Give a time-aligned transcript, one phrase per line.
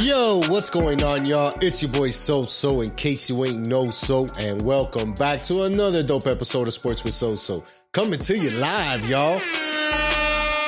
[0.00, 1.56] Yo, what's going on, y'all?
[1.60, 6.02] It's your boy SoSo, in case you ain't know so, and welcome back to another
[6.02, 7.64] dope episode of Sports with SoSo.
[7.92, 9.40] Coming to you live, y'all.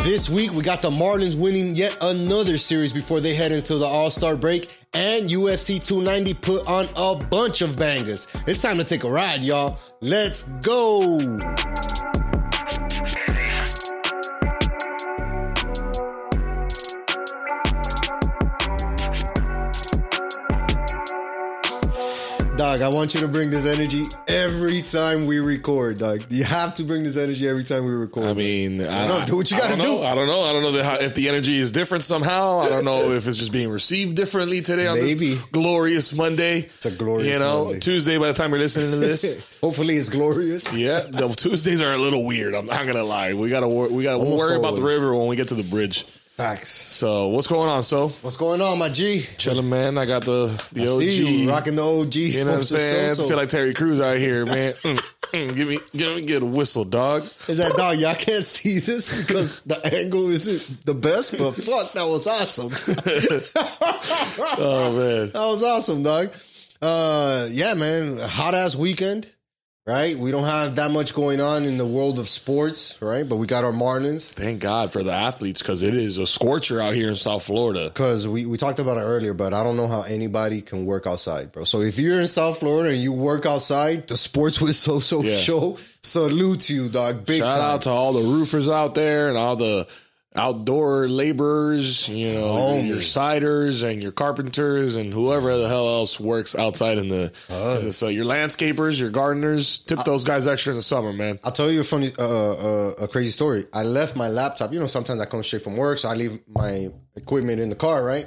[0.04, 3.84] This week, we got the Marlins winning yet another series before they head into the
[3.84, 8.28] All Star break, and UFC 290 put on a bunch of bangers.
[8.46, 9.76] It's time to take a ride, y'all.
[10.00, 11.18] Let's go.
[22.76, 26.26] Dog, I want you to bring this energy every time we record, dog.
[26.28, 28.26] You have to bring this energy every time we record.
[28.26, 29.24] I mean, I, don't know.
[29.24, 29.98] Do what you gotta don't know.
[29.98, 30.02] do.
[30.02, 30.42] I don't know.
[30.42, 32.60] I don't know how, if the energy is different somehow.
[32.60, 35.34] I don't know if it's just being received differently today on Maybe.
[35.36, 36.64] this glorious Monday.
[36.64, 37.80] It's a glorious you know, Monday.
[37.80, 39.58] Tuesday by the time you're listening to this.
[39.62, 40.70] Hopefully, it's glorious.
[40.74, 42.54] yeah, the Tuesdays are a little weird.
[42.54, 43.32] I'm not gonna lie.
[43.32, 45.62] We gotta wor- we gotta Almost worry about the river when we get to the
[45.62, 46.04] bridge.
[46.36, 46.92] Facts.
[46.92, 47.82] So what's going on?
[47.82, 49.24] So What's going on, my G?
[49.38, 49.96] chilling, man.
[49.96, 50.98] I got the the I OG.
[50.98, 52.14] see you rocking the OG.
[52.14, 53.08] You know what I'm saying?
[53.10, 53.24] So-So.
[53.24, 54.74] I feel like Terry Crews out here, man.
[54.74, 54.98] Mm,
[55.32, 57.24] mm, give me, give me, get a whistle, dog.
[57.48, 57.96] Is that dog?
[57.96, 62.70] Y'all can't see this because the angle isn't the best, but fuck, that was awesome.
[64.58, 66.32] Oh man, That was awesome, dog.
[66.82, 69.26] Uh, yeah, man, hot ass weekend,
[69.86, 70.18] right?
[70.18, 73.26] We don't have that much going on in the world of sports, right?
[73.28, 76.80] But we got our Marlins thank God for the athletes because it is a scorcher
[76.82, 77.88] out here in South Florida.
[77.88, 81.06] because we we talked about it earlier, but I don't know how anybody can work
[81.06, 81.64] outside, bro.
[81.64, 85.36] So if you're in South Florida and you work outside, the Sports with SoSo Yeah.
[85.36, 87.60] show salute you, dog, big Shout time.
[87.60, 89.86] out to all the roofers out there and all the
[90.38, 92.88] outdoor laborers, you know, Homie.
[92.88, 97.32] your siders and your carpenters and whoever the hell else works outside in the.
[97.92, 101.38] So your landscapers, your gardeners, tip those guys extra in the summer, man.
[101.44, 103.64] I'll tell you a funny, uh, uh, a crazy story.
[103.72, 104.72] I left my laptop.
[104.72, 107.76] You know, sometimes I come straight from work, so I leave my equipment in the
[107.76, 108.04] car.
[108.04, 108.26] Right.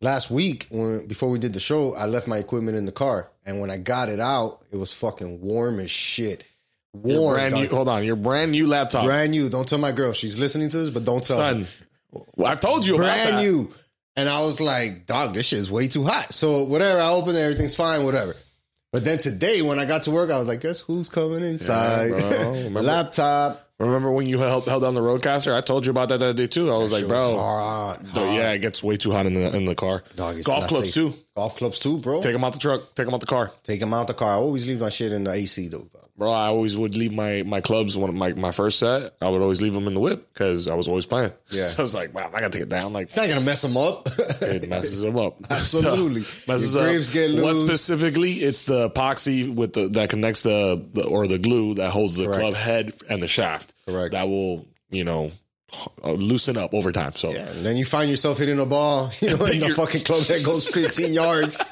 [0.00, 3.32] Last week, when before we did the show, I left my equipment in the car,
[3.44, 6.44] and when I got it out, it was fucking warm as shit.
[6.94, 7.68] Warm, Brand new.
[7.68, 9.48] Hold on, your brand new laptop, brand new.
[9.48, 10.12] Don't tell my girl.
[10.12, 11.64] She's listening to this, but don't tell her.
[11.64, 11.66] son.
[12.36, 13.42] Well, I told you brand that.
[13.42, 13.72] new.
[14.16, 16.32] And I was like, dog, this shit is way too hot.
[16.34, 18.34] So whatever, I opened it, everything's fine, whatever.
[18.90, 22.08] But then today, when I got to work, I was like, guess who's coming inside?
[22.10, 22.52] bro.
[22.52, 23.64] Remember- Laptop.
[23.78, 25.54] Remember when you held, held down the RODECaster?
[25.54, 26.72] I told you about that that day too.
[26.72, 28.32] I was like, Shit bro, hot, hot.
[28.34, 30.02] yeah, it gets way too hot in the in the car.
[30.16, 30.94] Dog, it's Golf clubs safe.
[30.94, 31.14] too.
[31.38, 32.20] Golf clubs too, bro.
[32.20, 32.96] Take them out the truck.
[32.96, 33.52] Take them out the car.
[33.62, 34.30] Take them out the car.
[34.30, 35.86] I always leave my shit in the AC though.
[35.92, 36.06] dog.
[36.16, 39.14] Bro, I always would leave my my clubs when my my first set.
[39.22, 41.32] I would always leave them in the whip because I was always playing.
[41.50, 41.62] Yeah.
[41.66, 42.92] so I was like, wow, I gotta take it down.
[42.92, 44.08] Like It's not gonna mess them up.
[44.42, 45.36] it messes them up.
[45.48, 46.22] Absolutely.
[46.22, 47.12] So, messes Your up.
[47.12, 48.32] get What specifically?
[48.32, 52.24] It's the epoxy with the that connects the, the or the glue that holds the
[52.24, 52.40] Correct.
[52.40, 53.72] club head and the shaft.
[53.86, 54.10] Correct.
[54.10, 55.30] That will you know
[56.04, 57.14] loosen up over time.
[57.14, 60.02] So Yeah, and then you find yourself hitting a ball, you know, in the fucking
[60.02, 61.62] club that goes 15 yards.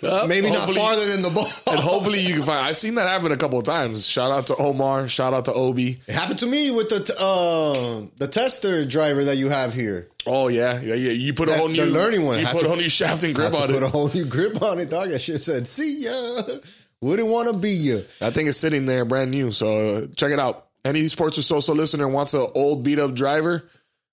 [0.00, 1.48] Uh, Maybe not farther than the ball.
[1.66, 2.64] And hopefully you can find.
[2.66, 4.06] I've seen that happen a couple of times.
[4.06, 5.08] Shout out to Omar.
[5.08, 6.00] Shout out to Obi.
[6.06, 10.08] It happened to me with the t- uh, the tester driver that you have here.
[10.24, 11.10] Oh yeah, yeah, yeah.
[11.10, 12.88] You put a That- whole the new learning one You put to- a whole new
[12.88, 13.82] shaft and grip on put it.
[13.82, 15.08] a whole new grip on it, dog.
[15.10, 16.42] That shit said, "See ya."
[17.00, 18.04] Wouldn't want to be you.
[18.20, 19.50] That thing is sitting there brand new.
[19.52, 20.67] So uh, check it out.
[20.84, 23.68] Any sports or social listener wants an old beat up driver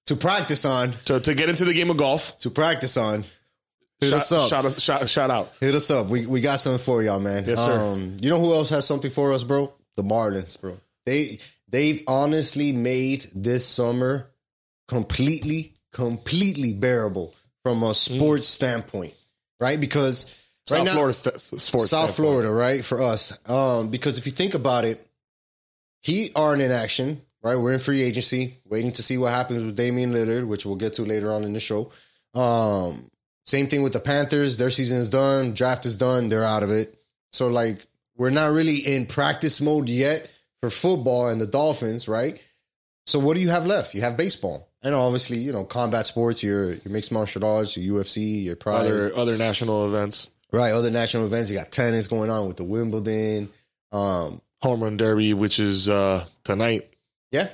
[0.08, 2.38] To practice on, to, to get into the game of golf.
[2.40, 3.24] to practice on.
[4.02, 4.50] Hit Shout, us up.
[4.50, 5.54] shout, us- shout, shout out.
[5.62, 6.08] Hit us up.
[6.08, 7.46] We we got something for y'all, man.
[7.48, 7.80] Yes, sir.
[7.80, 9.74] Um, you know who else has something for us, bro?
[9.96, 10.78] The Marlins, bro.
[11.06, 11.40] They
[11.70, 14.30] they've honestly made this summer
[14.90, 17.34] completely, completely bearable
[17.64, 19.14] from a sports standpoint,
[19.60, 19.80] right?
[19.80, 20.26] Because
[20.70, 21.90] right now, Florida st- sports.
[21.90, 22.16] South standpoint.
[22.16, 22.84] Florida, right?
[22.86, 23.38] For us.
[23.50, 25.06] Um, because if you think about it,
[26.06, 27.56] Heat aren't in action, right?
[27.56, 30.94] We're in free agency, waiting to see what happens with Damian Lillard, which we'll get
[30.94, 31.92] to later on in the show.
[32.36, 33.10] Um,
[33.48, 34.58] same thing with the Panthers.
[34.58, 36.96] Their season is done, draft is done, they're out of it.
[37.32, 40.30] So like we're not really in practice mode yet
[40.62, 42.40] for football and the Dolphins, right?
[43.08, 43.96] So what do you have left?
[43.96, 44.70] You have baseball.
[44.84, 48.86] And obviously, you know, combat sports, your your mixed martial arts, your UFC, your pride.
[48.86, 50.28] Other other national events.
[50.52, 51.50] Right, other national events.
[51.50, 53.50] You got tennis going on with the Wimbledon.
[53.92, 56.90] Um, Home Run Derby, which is uh, tonight.
[57.32, 57.50] yeah,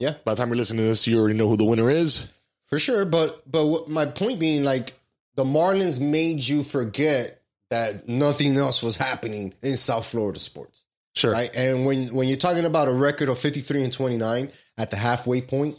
[0.00, 0.14] yeah.
[0.24, 2.26] By the time you're listening to this, you already know who the winner is.
[2.66, 3.04] for sure.
[3.04, 4.94] But but what, my point being, like,
[5.36, 10.84] the Marlins made you forget that nothing else was happening in South Florida sports,
[11.14, 11.32] Sure.
[11.32, 11.50] right?
[11.54, 15.40] And when when you're talking about a record of 53 and 29 at the halfway
[15.42, 15.76] point,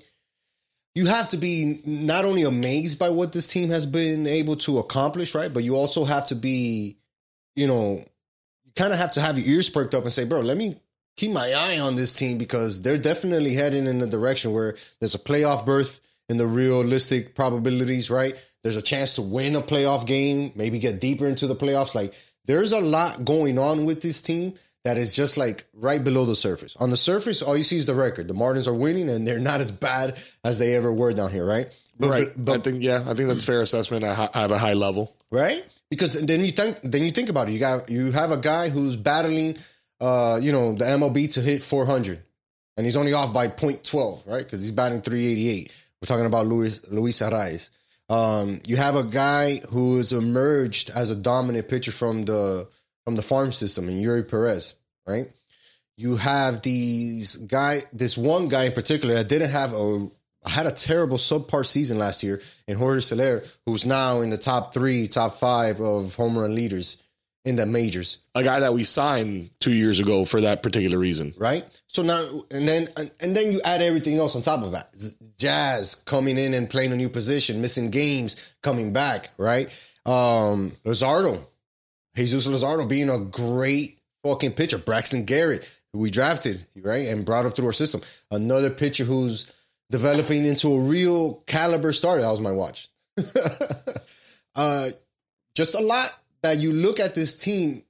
[0.96, 4.78] you have to be not only amazed by what this team has been able to
[4.80, 5.52] accomplish, right?
[5.54, 6.98] But you also have to be,
[7.56, 8.06] you know,
[8.76, 10.80] kind of have to have your ears perked up and say, bro, let me
[11.18, 15.16] keep my eye on this team because they're definitely heading in the direction where there's
[15.16, 16.00] a playoff berth
[16.30, 18.36] in the realistic probabilities, right?
[18.64, 21.94] There's a chance to win a playoff game, maybe get deeper into the playoffs.
[21.94, 22.14] Like
[22.46, 24.54] there's a lot going on with this team
[24.84, 26.76] that is just like right below the surface.
[26.78, 28.28] On the surface, all you see is the record.
[28.28, 31.46] The Marlins are winning, and they're not as bad as they ever were down here,
[31.46, 31.72] right?
[31.98, 32.28] But, right.
[32.36, 35.16] But, but, I think yeah, I think that's fair assessment at, at a high level,
[35.34, 35.66] right?
[35.90, 37.54] Because then you think then you think about it.
[37.54, 39.58] You got you have a guy who's battling,
[40.00, 42.24] uh, you know, the MLB to hit 400,
[42.78, 44.44] and he's only off by 0.12, right?
[44.44, 45.72] Because he's batting 388.
[46.02, 47.70] We're talking about Luis Luis Arraez.
[48.10, 52.68] Um, you have a guy who has emerged as a dominant pitcher from the
[53.06, 54.76] from the farm system in Eury Perez,
[55.08, 55.32] right?
[55.98, 60.10] You have these guy, this one guy in particular that didn't have a
[60.46, 64.74] had a terrible subpar season last year in Jorge Soler, who's now in the top
[64.74, 66.98] three, top five of home run leaders
[67.46, 68.18] in the majors.
[68.36, 71.66] A guy that we signed two years ago for that particular reason, right?
[71.88, 72.88] So now and then
[73.20, 74.96] and then you add everything else on top of that.
[75.38, 79.70] Jazz coming in and playing a new position, missing games, coming back, right?
[80.06, 81.46] Um Luzardo
[82.16, 84.78] Jesus Luzardo being a great fucking pitcher.
[84.78, 88.02] Braxton Garrett, who we drafted, right, and brought up through our system.
[88.32, 89.52] Another pitcher who's
[89.94, 92.24] developing into a real caliber starter.
[92.24, 92.90] That was my watch.
[94.56, 94.88] uh,
[95.54, 96.12] just a lot
[96.42, 97.84] that you look at this team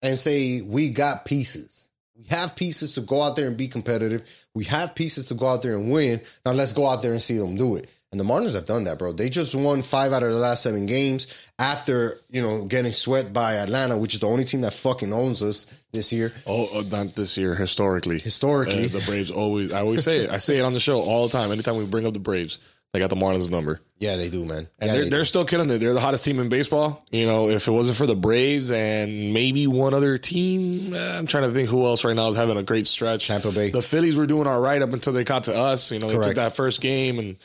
[0.00, 1.90] and say, we got pieces.
[2.16, 4.22] We have pieces to go out there and be competitive.
[4.54, 6.22] We have pieces to go out there and win.
[6.46, 7.90] Now let's go out there and see them do it.
[8.10, 9.12] And the Marlins have done that, bro.
[9.12, 11.26] They just won five out of the last seven games
[11.58, 15.42] after, you know, getting swept by Atlanta, which is the only team that fucking owns
[15.42, 16.32] us this year.
[16.46, 17.54] Oh, uh, not this year.
[17.54, 19.72] Historically, historically, uh, the Braves always.
[19.72, 20.30] I always say it.
[20.30, 21.52] I say it on the show all the time.
[21.52, 22.58] Anytime we bring up the Braves,
[22.92, 23.80] they got the Marlins number.
[23.98, 24.68] Yeah, they do, man.
[24.78, 25.78] And yeah, they're, they are still killing it.
[25.78, 27.04] They're the hottest team in baseball.
[27.10, 31.26] You know, if it wasn't for the Braves and maybe one other team, eh, I'm
[31.26, 33.28] trying to think who else right now is having a great stretch.
[33.28, 33.70] Tampa Bay.
[33.70, 35.92] The Phillies were doing all right up until they got to us.
[35.92, 36.22] You know, Correct.
[36.22, 37.38] they took that first game and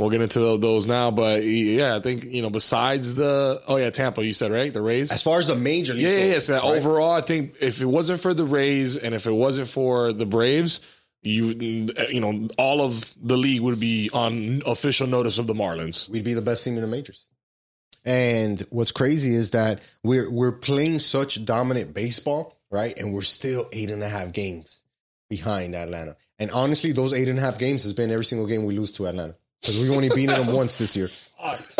[0.00, 2.48] We'll get into those now, but yeah, I think you know.
[2.48, 5.12] Besides the oh yeah, Tampa, you said right, the Rays.
[5.12, 6.38] As far as the major, yeah, yeah, yeah.
[6.38, 6.64] So right?
[6.64, 10.24] overall, I think if it wasn't for the Rays and if it wasn't for the
[10.24, 10.80] Braves,
[11.20, 16.08] you you know all of the league would be on official notice of the Marlins.
[16.08, 17.28] We'd be the best team in the majors.
[18.02, 22.98] And what's crazy is that we're we're playing such dominant baseball, right?
[22.98, 24.82] And we're still eight and a half games
[25.28, 26.16] behind Atlanta.
[26.38, 28.92] And honestly, those eight and a half games has been every single game we lose
[28.92, 31.08] to Atlanta because we've only beaten them once this year.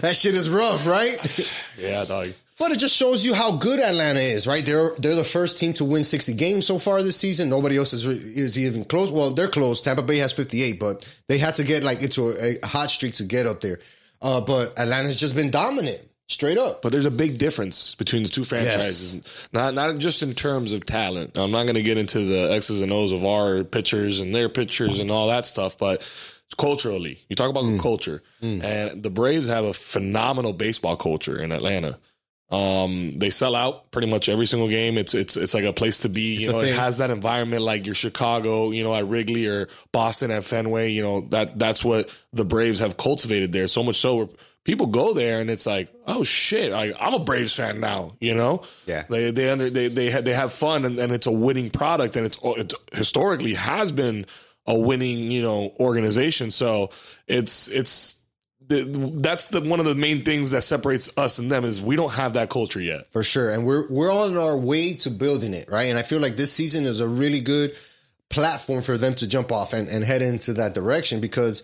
[0.00, 1.50] that shit is rough, right?
[1.78, 2.32] Yeah, dog.
[2.58, 4.64] But it just shows you how good Atlanta is, right?
[4.64, 7.48] They're they're the first team to win 60 games so far this season.
[7.48, 9.10] Nobody else is is even close.
[9.10, 9.80] Well, they're close.
[9.80, 13.14] Tampa Bay has 58, but they had to get like into a, a hot streak
[13.14, 13.80] to get up there.
[14.20, 16.00] Uh, but Atlanta's just been dominant.
[16.28, 16.80] Straight up.
[16.80, 19.14] But there's a big difference between the two franchises.
[19.14, 19.48] Yes.
[19.52, 21.36] Not not just in terms of talent.
[21.36, 24.48] I'm not going to get into the X's and O's of our pitchers and their
[24.48, 26.00] pitchers and all that stuff, but
[26.54, 27.24] culturally.
[27.28, 27.80] You talk about mm.
[27.80, 28.62] culture, mm.
[28.62, 31.98] and the Braves have a phenomenal baseball culture in Atlanta.
[32.50, 34.98] Um, they sell out pretty much every single game.
[34.98, 36.34] It's it's it's like a place to be.
[36.34, 39.68] It's you know, it has that environment like your Chicago, you know, at Wrigley or
[39.90, 40.90] Boston at Fenway.
[40.90, 43.68] You know that that's what the Braves have cultivated there.
[43.68, 44.28] So much so where
[44.64, 48.16] people go there and it's like, oh shit, I, I'm a Braves fan now.
[48.20, 49.04] You know, yeah.
[49.08, 52.16] They they under, they they have, they have fun and, and it's a winning product
[52.16, 54.26] and it's it historically has been
[54.66, 56.50] a winning, you know, organization.
[56.50, 56.90] So
[57.26, 58.20] it's it's
[58.68, 62.12] that's the one of the main things that separates us and them is we don't
[62.12, 63.12] have that culture yet.
[63.12, 63.50] For sure.
[63.50, 65.84] And we're we're on our way to building it, right?
[65.84, 67.74] And I feel like this season is a really good
[68.32, 71.62] platform for them to jump off and, and head into that direction because,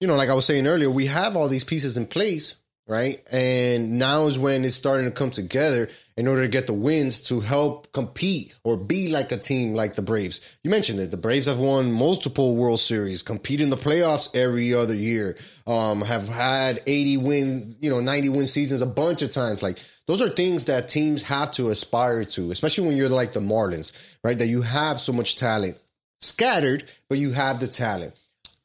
[0.00, 3.20] you know, like I was saying earlier, we have all these pieces in place, right?
[3.32, 7.20] And now is when it's starting to come together in order to get the wins
[7.22, 10.40] to help compete or be like a team like the Braves.
[10.62, 11.10] You mentioned it.
[11.10, 16.00] The Braves have won multiple World Series, compete in the playoffs every other year, um,
[16.00, 19.62] have had 80 win, you know, 90 win seasons a bunch of times.
[19.62, 23.40] Like those are things that teams have to aspire to, especially when you're like the
[23.40, 24.38] Marlins, right?
[24.38, 25.76] That you have so much talent
[26.20, 28.14] scattered, but you have the talent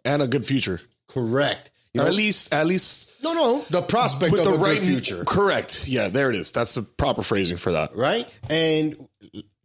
[0.06, 0.80] and a good future.
[1.10, 1.72] Correct.
[1.94, 4.88] You know, at least, at least no, no, the prospect of the a right, good
[4.88, 5.24] future.
[5.26, 5.88] Correct.
[5.88, 6.52] Yeah, there it is.
[6.52, 7.96] That's the proper phrasing for that.
[7.96, 8.30] Right?
[8.50, 8.96] And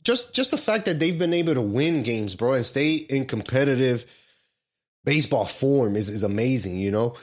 [0.04, 3.26] just just the fact that they've been able to win games, bro, and stay in
[3.26, 4.06] competitive
[5.04, 7.14] baseball form is, is amazing, you know.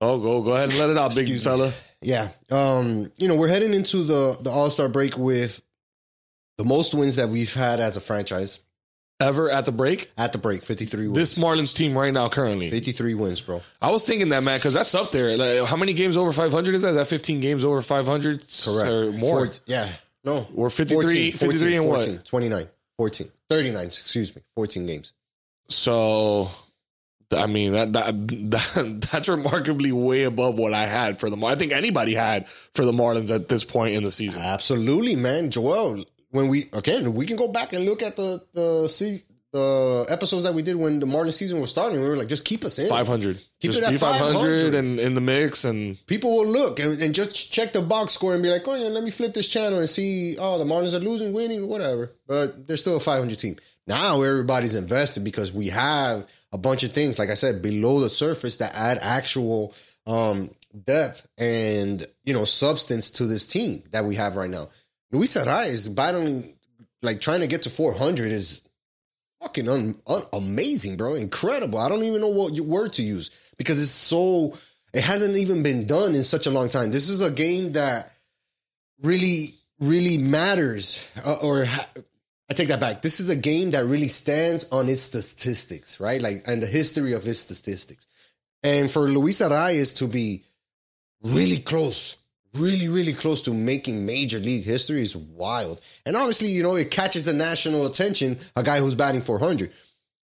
[0.00, 1.72] Oh, go go ahead and let it out, big fella.
[2.02, 2.28] Yeah.
[2.50, 5.62] Um, you know, we're heading into the the All-Star break with
[6.58, 8.60] the most wins that we've had as a franchise
[9.20, 10.10] ever at the break?
[10.16, 11.16] At the break, 53 wins.
[11.16, 12.70] This Marlins team right now currently.
[12.70, 13.62] 53 wins, bro.
[13.80, 15.36] I was thinking that, man, because that's up there.
[15.36, 16.88] Like, how many games over 500 is that?
[16.90, 18.44] Is that 15 games over 500?
[18.64, 18.90] Correct.
[18.90, 19.46] Or more?
[19.46, 19.92] Four, yeah.
[20.24, 20.46] No.
[20.52, 22.24] We're 53, 14, 53 14, and 14, what?
[22.24, 22.68] 29.
[22.98, 23.32] 14.
[23.48, 24.42] 39, excuse me.
[24.56, 25.12] 14 games.
[25.68, 26.50] So
[27.32, 28.14] I mean that, that
[28.50, 31.52] that that's remarkably way above what I had for the Mar.
[31.52, 34.42] I think anybody had for the Marlins at this point in the season.
[34.42, 35.50] Absolutely, man.
[35.50, 40.06] Joel, when we again we can go back and look at the the see the
[40.10, 42.00] episodes that we did when the Marlins season was starting.
[42.00, 42.88] We were like, just keep us in.
[42.88, 43.38] Five hundred.
[43.60, 47.00] Keep just it at 500 500 and in the mix and People will look and,
[47.00, 49.48] and just check the box score and be like, oh yeah, let me flip this
[49.48, 50.36] channel and see.
[50.38, 52.12] Oh, the Marlins are losing, winning, whatever.
[52.26, 53.56] But they're still a 500 team.
[53.86, 58.10] Now everybody's invested because we have a bunch of things, like I said, below the
[58.10, 59.74] surface that add actual
[60.06, 60.50] um,
[60.84, 64.68] depth and you know substance to this team that we have right now.
[65.12, 66.54] Luis Arraez is battling,
[67.02, 68.60] like trying to get to 400 is
[69.40, 71.14] fucking un, un, amazing, bro.
[71.14, 71.78] Incredible.
[71.78, 74.54] I don't even know what word to use because it's so.
[74.92, 76.90] It hasn't even been done in such a long time.
[76.90, 78.12] This is a game that
[79.02, 81.06] really, really matters.
[81.22, 81.88] Uh, or ha-
[82.48, 83.02] I take that back.
[83.02, 86.22] This is a game that really stands on its statistics, right?
[86.22, 88.06] Like and the history of its statistics.
[88.62, 90.44] And for Luis Arraez to be
[91.22, 92.16] really close,
[92.58, 95.80] really, really close to making major league history is wild.
[96.04, 99.72] And obviously, you know, it catches the national attention, a guy who's batting 400.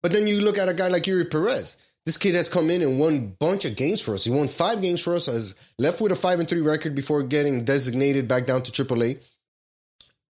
[0.02, 1.78] But then you look at a guy like Eury Perez.
[2.06, 4.24] This kid has come in and won a bunch of games for us.
[4.24, 7.22] He won five games for us, has left with a five and three record before
[7.22, 9.20] getting designated back down to AAA.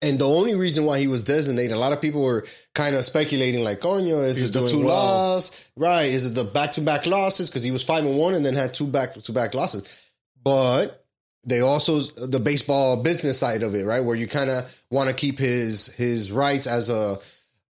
[0.01, 3.05] And the only reason why he was designated, a lot of people were kind of
[3.05, 4.95] speculating, like, oh, you know, is He's it the two well.
[4.95, 5.69] loss?
[5.77, 6.05] Right.
[6.05, 7.51] Is it the back to back losses?
[7.51, 10.03] Because he was five and one and then had two back to back losses.
[10.43, 11.05] But
[11.47, 14.01] they also the baseball business side of it, right?
[14.05, 17.19] Where you kind of want to keep his his rights as a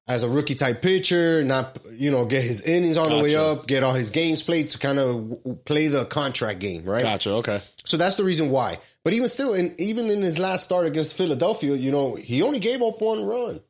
[0.09, 3.67] as a rookie type pitcher, not you know get his innings all the way up,
[3.67, 7.03] get all his games played to kind of play the contract game, right?
[7.03, 7.31] gotcha.
[7.33, 7.61] Okay.
[7.85, 8.79] So that's the reason why.
[9.05, 12.59] But even still, and even in his last start against Philadelphia, you know, he only
[12.61, 13.61] gave up one run.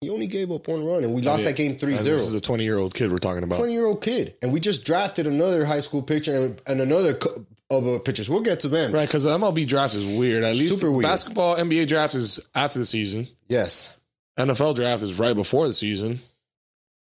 [0.00, 1.50] He only gave up one run, and we lost Yeah.
[1.50, 2.16] that game 3 And 0.
[2.16, 3.56] This is a twenty year old kid we're talking about.
[3.58, 4.34] 20 year old kid.
[4.42, 8.28] And we just drafted another high school pitcher and, and another co- Oh, other pitchers.
[8.30, 8.92] We'll get to them.
[8.92, 10.44] Right, because the MLB draft is weird.
[10.44, 11.02] At least Super weird.
[11.02, 13.26] basketball NBA draft is after the season.
[13.48, 13.96] Yes.
[14.38, 16.20] NFL draft is right before the season.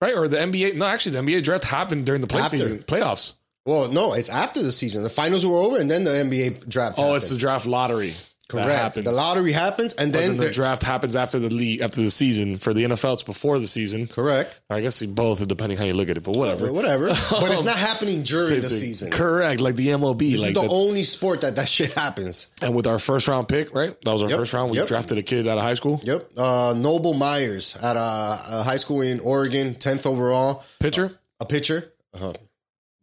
[0.01, 0.15] Right?
[0.15, 2.59] Or the NBA no, actually the NBA draft happened during the play After.
[2.59, 3.33] season playoffs.
[3.65, 5.05] Well, no, it's after the season.
[5.05, 6.99] The finals were over, and then the NBA draft.
[6.99, 7.17] Oh, happened.
[7.19, 8.13] it's the draft lottery.
[8.49, 8.97] Correct.
[9.03, 12.11] The lottery happens, and then then the the- draft happens after the league after the
[12.11, 12.59] season.
[12.59, 14.07] For the NFL, it's before the season.
[14.09, 14.61] correct.
[14.69, 16.71] I guess both, depending how you look at it, but whatever.
[16.73, 19.11] Whatever, but it's not happening during the season.
[19.11, 20.33] Correct, like the MLB.
[20.33, 22.49] This like the only sport that that shit happens.
[22.61, 23.99] And with our first round pick, right?
[24.03, 24.39] That was our Yep.
[24.39, 24.71] first round.
[24.71, 24.89] We Yep.
[24.89, 26.31] drafted a kid out of high school, Yep.
[26.37, 30.63] Uh, Noble Meyers at a, a high school in Oregon, tenth overall.
[30.79, 31.19] pitcher.
[31.41, 31.93] a pitcher.
[32.15, 32.35] Uh-huh.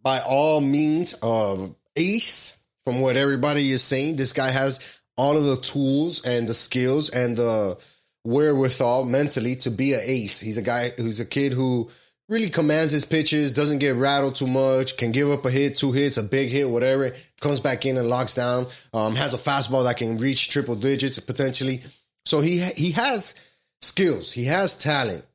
[0.04, 2.56] By all means, of ace.
[2.86, 4.80] From what everybody is saying, this guy has
[5.20, 7.78] all of the tools and the skills and the
[8.24, 10.40] wherewithal mentally to be an ace.
[10.40, 11.90] He's a guy who's a kid who
[12.30, 15.92] really commands his pitches, doesn't get rattled too much, can give up a hit, two
[15.92, 17.14] hits, a big hit, whatever.
[17.42, 18.68] Comes back in and locks down.
[18.94, 21.84] Um, has a fastball that can reach triple digits potentially.
[22.26, 23.36] So he he has
[23.82, 24.32] skills.
[24.32, 25.26] He has talent.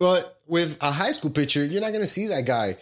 [0.00, 2.76] But with a high school pitcher, you're not going to see that guy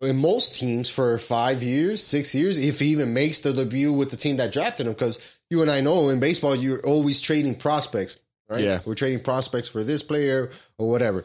[0.00, 4.10] in most teams for five years, six years, if he even makes the debut with
[4.10, 4.92] the team that drafted him.
[4.92, 8.18] Because you and I know in baseball, you're always trading prospects,
[8.48, 8.60] right?
[8.62, 8.80] Yeah.
[8.84, 11.24] We're trading prospects for this player or whatever.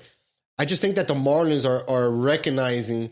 [0.59, 3.09] I just think that the Marlins are, are recognizing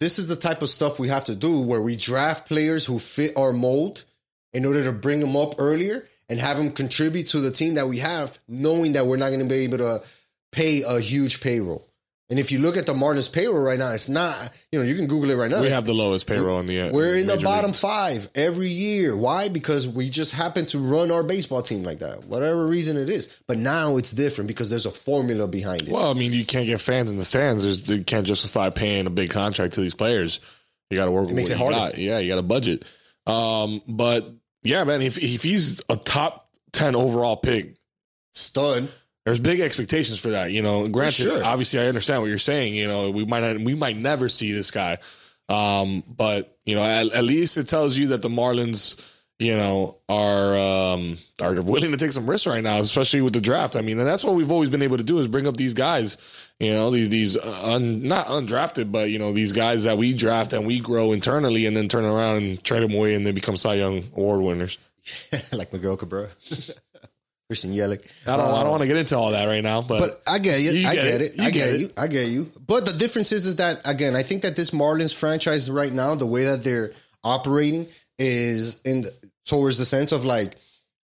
[0.00, 2.98] this is the type of stuff we have to do where we draft players who
[2.98, 4.04] fit our mold
[4.52, 7.88] in order to bring them up earlier and have them contribute to the team that
[7.88, 10.02] we have, knowing that we're not going to be able to
[10.50, 11.86] pay a huge payroll.
[12.32, 14.94] And if you look at the Marlins payroll right now, it's not, you know, you
[14.94, 15.58] can Google it right now.
[15.60, 16.80] We It's- have the lowest payroll in the.
[16.80, 17.78] Uh, we're in the bottom League.
[17.78, 19.14] five every year.
[19.14, 19.50] Why?
[19.50, 23.28] Because we just happen to run our baseball team like that, whatever reason it is.
[23.46, 25.90] But now it's different because there's a formula behind it.
[25.90, 27.64] Well, I mean, you can't get fans in the stands.
[27.64, 30.40] There's, you can't justify paying a big contract to these players.
[30.88, 31.92] You got to work with makes what it you harder.
[31.92, 31.98] got.
[31.98, 32.84] Yeah, you got a budget.
[33.26, 37.74] Um, but yeah, man, if if he's a top ten overall pick,
[38.32, 38.88] Stud.
[39.24, 40.50] There's big expectations for that.
[40.50, 41.44] You know, granted, sure.
[41.44, 42.74] obviously, I understand what you're saying.
[42.74, 44.98] You know, we might not, we might never see this guy,
[45.48, 49.00] um, but you know, at, at least it tells you that the Marlins,
[49.38, 53.40] you know, are um, are willing to take some risks right now, especially with the
[53.40, 53.76] draft.
[53.76, 55.74] I mean, and that's what we've always been able to do is bring up these
[55.74, 56.16] guys.
[56.58, 60.14] You know, these these uh, un, not undrafted, but you know, these guys that we
[60.14, 63.32] draft and we grow internally, and then turn around and trade them away, and they
[63.32, 64.78] become Cy Young award winners.
[65.52, 66.30] like Miguel Cabrera.
[67.52, 68.06] Christian Yelich.
[68.26, 70.38] I don't, I don't want to get into all that right now, but, But I
[70.38, 70.72] get you.
[70.72, 71.22] You I get get it.
[71.22, 71.38] it.
[71.38, 71.80] You I get get it.
[71.80, 71.90] you.
[71.96, 72.52] I get you.
[72.66, 76.14] But the difference is, is that again, I think that this Marlins franchise right now,
[76.14, 76.92] the way that they're
[77.22, 79.12] operating is in the,
[79.46, 80.56] towards the sense of like,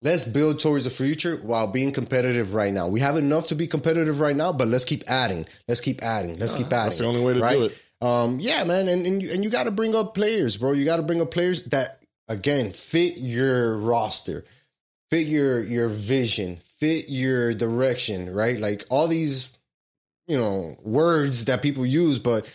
[0.03, 2.89] let's build towards the future while being competitive right now.
[2.89, 5.47] We have enough to be competitive right now, but let's keep adding.
[5.67, 6.39] Let's keep adding.
[6.39, 6.85] Let's keep adding.
[6.85, 7.57] that's the only way to right?
[7.57, 7.79] do it.
[8.03, 10.73] um, yeah, man, and and you, and you got to bring up players, bro.
[10.73, 14.45] You got to bring up players that again fit your roster,
[15.15, 18.59] fit your your vision, fit your direction, right?
[18.59, 19.49] Like all these,
[20.27, 22.53] you know, words that people use, but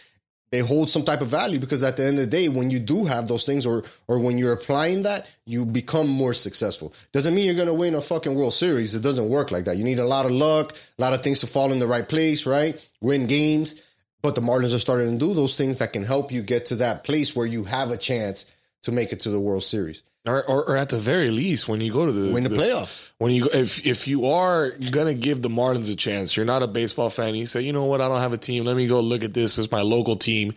[0.51, 2.79] they hold some type of value because at the end of the day, when you
[2.79, 6.93] do have those things or or when you're applying that, you become more successful.
[7.13, 8.93] Doesn't mean you're gonna win a fucking World Series.
[8.93, 9.77] It doesn't work like that.
[9.77, 12.09] You need a lot of luck, a lot of things to fall in the right
[12.09, 12.85] place, right?
[12.99, 13.81] Win games.
[14.21, 16.75] But the Marlins are starting to do those things that can help you get to
[16.77, 18.51] that place where you have a chance
[18.81, 20.03] to make it to the World Series.
[20.27, 22.69] Or, or, or at the very least, when you go to the Win the this-
[22.69, 23.09] playoff.
[23.19, 26.67] when you if if you are gonna give the Marlins a chance, you're not a
[26.67, 27.35] baseball fan.
[27.35, 28.65] You say, you know what, I don't have a team.
[28.65, 30.55] Let me go look at this as my local team,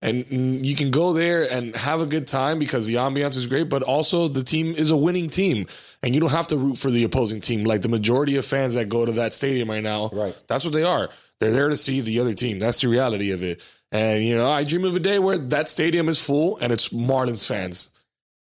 [0.00, 3.46] and mm, you can go there and have a good time because the ambiance is
[3.46, 3.68] great.
[3.68, 5.66] But also, the team is a winning team,
[6.02, 7.64] and you don't have to root for the opposing team.
[7.64, 10.34] Like the majority of fans that go to that stadium right now, Right.
[10.48, 11.10] That's what they are.
[11.38, 12.58] They're there to see the other team.
[12.60, 13.62] That's the reality of it.
[13.92, 16.88] And you know, I dream of a day where that stadium is full and it's
[16.88, 17.90] Marlins fans.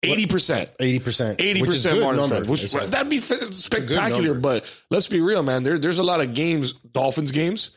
[0.03, 0.71] Eighty percent.
[0.79, 1.41] Eighty percent.
[1.41, 4.35] Eighty percent Marlins fans, which that'd be f- spectacular.
[4.35, 5.65] But let's be real, man.
[5.65, 7.71] There, there's a lot of games, Dolphins games.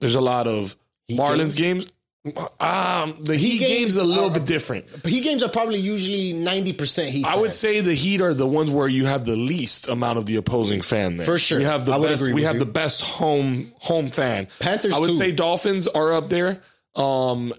[0.00, 0.74] There's a lot of
[1.08, 1.86] Heat Marlins games.
[2.58, 4.86] Um, the Heat, games, games a little are- bit different.
[5.02, 7.24] But Heat games are probably usually ninety percent Heat.
[7.24, 10.26] I would say the Heat are the ones where you have the least amount of
[10.26, 11.26] the opposing fan there.
[11.26, 11.58] For sure.
[11.58, 12.32] we have the I best.
[12.32, 12.60] we have you.
[12.60, 14.48] the best home home fan.
[14.58, 15.14] Panthers, I would too.
[15.14, 16.62] say Dolphins are up there.
[16.96, 17.52] Um,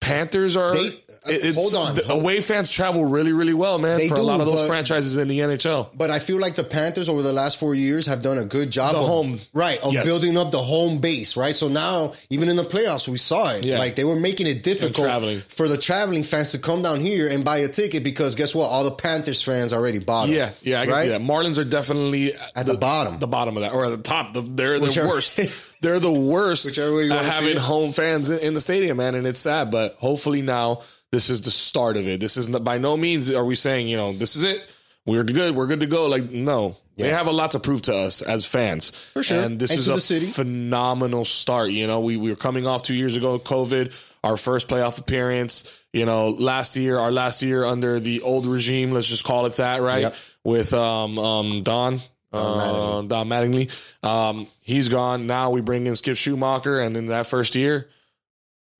[0.00, 0.74] Panthers are.
[0.74, 1.94] They- it's- hold on.
[1.96, 3.98] The away fans travel really, really well, man.
[3.98, 5.88] They for a lot of those but- franchises in the NHL.
[5.94, 8.70] But I feel like the Panthers over the last four years have done a good
[8.70, 9.40] job The of home.
[9.52, 10.04] right of Yes.
[10.04, 11.54] building up the home base, right?
[11.54, 13.64] So now even in the playoffs we saw it.
[13.64, 13.78] Yeah.
[13.78, 17.44] Like they were making it difficult for the traveling fans to come down here and
[17.44, 18.66] buy a ticket because guess what?
[18.66, 20.28] All the Panthers fans already bought.
[20.28, 21.02] Yeah, yeah, I can right?
[21.04, 21.20] see that.
[21.20, 23.18] Marlins are definitely At the bottom.
[23.18, 24.34] the bottom of that, or at the top.
[24.34, 25.40] The, they're the worst.
[25.80, 29.14] They're the worst Whichever way you at having home fans in, in the stadium, man,
[29.14, 29.70] and it's sad.
[29.70, 30.80] But hopefully now
[31.14, 32.18] this is the start of it.
[32.20, 34.60] This is not, by no means are we saying you know this is it.
[35.06, 35.54] We're good.
[35.54, 36.06] We're good to go.
[36.06, 39.40] Like no, they have a lot to prove to us as fans For sure.
[39.40, 40.26] And this And is a city.
[40.26, 41.70] phenomenal start.
[41.70, 45.78] You know, we we were coming off two years ago, COVID, our first playoff appearance.
[45.92, 49.56] You know, last year, our last year under the old regime, let's just call it
[49.56, 50.02] that, right?
[50.02, 50.14] Yep.
[50.42, 52.00] With um um Don.
[52.32, 53.70] Don uh, Don Mattingly.
[54.02, 55.28] Um, he's gone.
[55.28, 57.86] Now we bring in Skip Schumaker, and in that first year,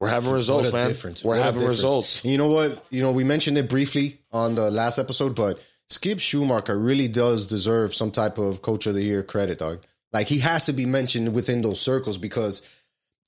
[0.01, 0.89] we're having results, man.
[0.89, 1.25] difference.
[1.25, 2.23] We're What having results.
[2.23, 2.85] And you know what?
[2.91, 7.47] You know, we mentioned it briefly on the last episode, but Skip Schumaker really does
[7.47, 9.81] deserve some type of coach of the year credit, dog.
[10.13, 12.63] Like he has to be mentioned within those circles because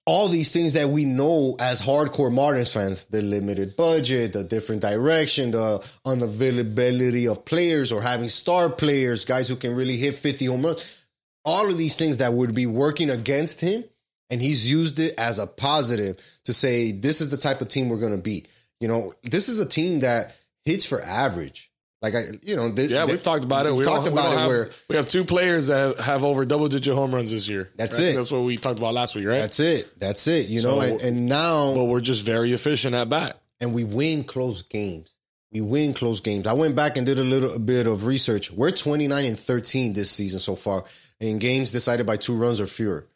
[0.06, 4.80] all these things that we know as hardcore Marlins fans, the limited budget, the different
[4.80, 10.46] direction, the unavailability of players or having star players, guys who can really hit 50
[10.46, 11.02] home runs,
[11.44, 13.84] all of these things that would be working against him.
[14.30, 17.88] And he's used it as a positive to say, this is the type of team
[17.88, 18.48] we're going to beat.
[18.80, 20.34] You know, this is a team that
[20.64, 21.70] hits for average.
[22.02, 23.70] Like I, you know, this, Yeah, we've talked about it.
[23.70, 26.24] We've We talked don't- we about it have- where we have two players that have
[26.24, 27.70] over double digit home runs this year.
[27.76, 28.08] That's right?
[28.08, 28.16] it.
[28.16, 29.38] That's what we talked about last week, right?
[29.38, 29.98] that's it.
[29.98, 30.48] That's it.
[30.48, 33.40] You know, and, and now but we're just very efficient at bat.
[33.60, 35.14] and we win close games.
[35.52, 36.46] We win close games.
[36.46, 38.50] I went back and did a little bit of research.
[38.50, 40.84] We're 29 and 13 this season so far
[41.18, 43.06] in games decided by two runs or fewer.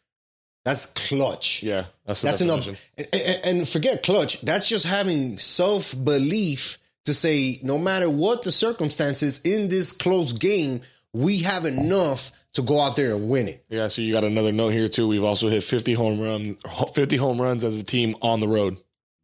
[0.65, 1.63] That's clutch.
[1.63, 2.67] Yeah, that's That's enough.
[2.67, 4.41] And, and- and forget clutch.
[4.43, 10.33] That's just having self belief to say, no matter what the circumstances in this close
[10.35, 10.83] game,
[11.15, 13.65] we have enough to go out there and win it.
[13.71, 15.09] Yeah, so you got another note here too.
[15.09, 16.57] We've also hit 50 home run
[16.95, 18.77] 50 home runs as a team on the road.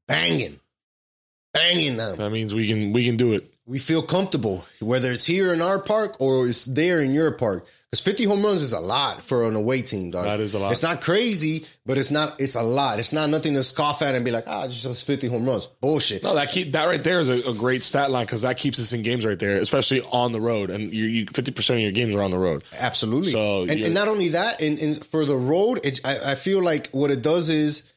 [0.09, 0.59] Banging,
[1.53, 2.17] banging them.
[2.19, 3.53] That means we can we can do it.
[3.67, 7.67] we feel comfortable, whether it's here in our park or it's there in your park.
[7.97, 10.25] Because 50 home runs is a lot for an away team, dog.
[10.25, 10.73] That is a lot.
[10.73, 12.39] It's not crazy, but it's not.
[12.39, 12.99] It's a lot.
[12.99, 15.67] It's not nothing to scoff at and be like, ah, it's just 50 home runs.
[15.81, 16.23] Bullshit.
[16.23, 18.79] No, that keep that right there is a, a great stat line because that keeps
[18.79, 20.69] us in games right there, especially on the road.
[20.69, 22.65] And you, you 50% of your games are on the road.
[22.79, 23.33] Absolutely.
[23.33, 26.63] So and, and not only that, and, and for the road, it, I, I feel
[26.63, 27.91] like what it does is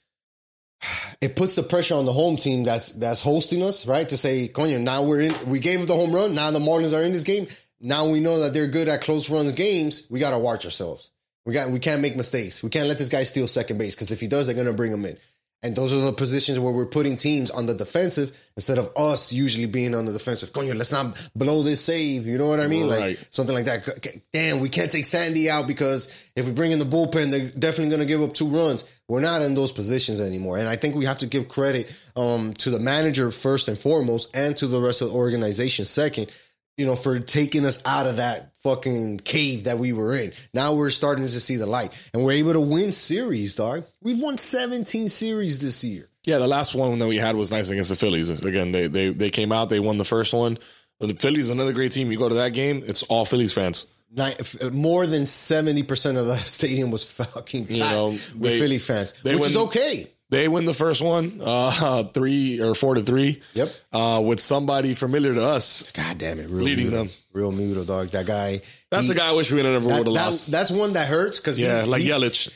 [1.19, 4.07] it puts the pressure on the home team that's that's hosting us, right?
[4.07, 5.49] To say, Coño, now we're in.
[5.49, 6.35] We gave the home run.
[6.35, 7.47] Now the Marlins are in this game.
[7.79, 10.07] Now we know that they're good at close run games.
[10.09, 11.11] We got to watch ourselves.
[11.45, 12.61] We got we can't make mistakes.
[12.61, 14.91] We can't let this guy steal second base because if he does, they're gonna bring
[14.91, 15.17] him in.
[15.61, 19.33] And those are the positions where we're putting teams on the defensive instead of us
[19.33, 20.53] usually being on the defensive.
[20.53, 22.25] Coño, let's not blow this save.
[22.25, 22.89] You know what I mean?
[22.89, 22.99] Right.
[22.99, 24.21] Like something like that.
[24.31, 27.89] Damn, we can't take Sandy out because if we bring in the bullpen, they're definitely
[27.89, 28.85] going to give up two runs.
[29.09, 32.53] We're not in those positions anymore, and I think we have to give credit um,
[32.53, 36.31] to the manager first and foremost, and to the rest of the organization second.
[36.79, 40.31] You know, for taking us out of that fucking cave that we were in.
[40.53, 43.83] Now we're starting to see the light, and we're able to win series, dog.
[44.01, 46.09] We've won 17 series this year.
[46.25, 48.29] Yeah, the last one that we had was nice against the Phillies.
[48.29, 50.57] Again, they they they came out, they won the first one.
[51.01, 52.11] But the Phillies, another great team.
[52.13, 53.85] You go to that game, it's all Phillies fans.
[54.11, 54.35] Nine,
[54.71, 59.13] more than seventy percent of the stadium was fucking You know, with they- Philly fans,
[59.21, 60.07] which is okay.
[60.31, 63.41] They win the first one, uh, three or four to three.
[63.55, 63.73] Yep.
[63.91, 65.89] Uh, with somebody familiar to us.
[65.93, 67.09] God damn it, real Leading them.
[67.33, 68.09] Realmuto dog.
[68.09, 68.61] That guy.
[68.91, 70.51] That's he- the guy I wish we never would That, have that- lost.
[70.51, 72.49] that's one that hurts because yeah, like he, Yelich.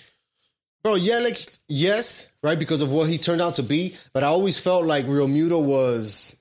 [0.83, 0.93] bro.
[0.95, 3.95] Yelich, yes, right, because of what he turned out to be.
[4.13, 6.35] But I always felt like Realmuto was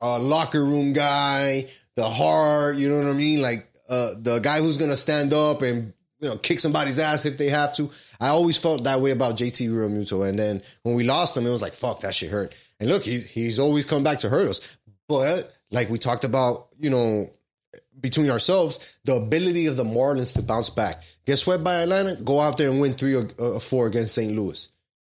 [0.00, 2.74] a locker room guy, the heart.
[2.76, 3.40] You know what I mean?
[3.40, 5.92] Like uh, the guy who's gonna stand up and
[6.22, 7.90] you know kick somebody's ass if they have to.
[8.20, 10.26] I always felt that way about JT Realmuto.
[10.26, 12.54] And then when we lost him, it was like fuck that shit hurt.
[12.80, 14.76] And look, he's he's always come back to hurt us.
[15.08, 17.30] But like we talked about, you know,
[18.00, 21.02] between ourselves, the ability of the Marlins to bounce back.
[21.26, 24.34] Get swept by Atlanta, go out there and win three or uh, four against St.
[24.34, 24.68] Louis,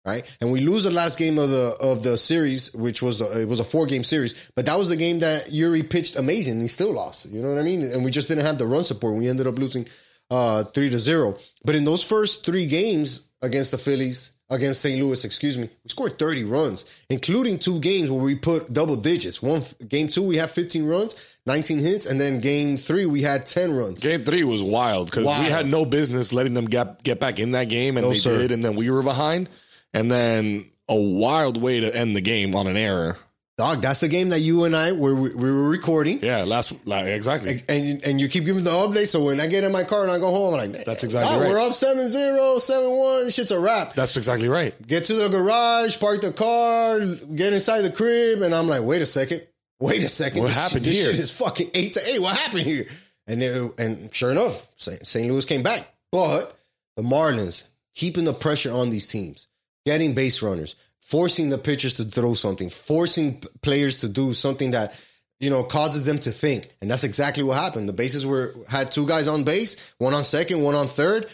[0.05, 0.25] right?
[0.41, 3.47] And we lose the last game of the of the series, which was the, it
[3.47, 6.53] was a four game series, but that was the game that Eury pitched amazing.
[6.53, 7.25] and He still lost.
[7.25, 7.83] You know what I mean?
[7.83, 9.15] And we just didn't have the run support.
[9.15, 9.87] We ended up losing
[10.33, 11.37] uh, three to zero.
[11.63, 15.01] But in those first three games against the Phillies, against St.
[15.01, 19.41] Louis, excuse me, we scored 30 runs, including two games where we put double digits.
[19.41, 21.15] One game two, we had 15 runs,
[21.45, 23.99] 19 hits, and then game three, we had 10 runs.
[24.01, 27.51] Game three was wild because we had no business letting them get get back in
[27.51, 28.37] that game, and No, they sir.
[28.39, 29.49] did, and then we were behind,
[29.93, 33.17] and then a wild way to end the game on an error.
[33.55, 36.23] Dog, that's the game that you and I were we were recording.
[36.23, 37.61] Yeah, last like, exactly.
[37.69, 39.07] And and you keep giving the update.
[39.07, 41.29] So when I get in my car and I go home, I'm like, That's exactly
[41.29, 41.51] dog, right.
[41.51, 43.29] We're up 7 0, 7 1.
[43.29, 43.93] Shit's a wrap.
[43.93, 44.75] That's exactly right.
[44.87, 49.03] Get to the garage, park the car, get inside the crib, and I'm like, wait
[49.03, 49.45] a second,
[49.79, 50.41] wait a second.
[50.41, 51.03] What this happened shit, here?
[51.05, 52.21] This shit is fucking eight to eight.
[52.21, 52.85] What happened here?
[53.27, 54.67] And it, and sure enough.
[54.77, 55.29] St.
[55.31, 55.87] Louis came back.
[56.11, 56.57] But
[56.97, 59.47] the Marlins keeping the pressure on these teams,
[59.85, 64.71] getting base runners, forcing the pitchers to throw something, forcing p- players to do something
[64.71, 64.99] that
[65.39, 67.87] you know causes them to think, and that's exactly what happened.
[67.89, 71.27] The bases were had two guys on base, one on second, one on third.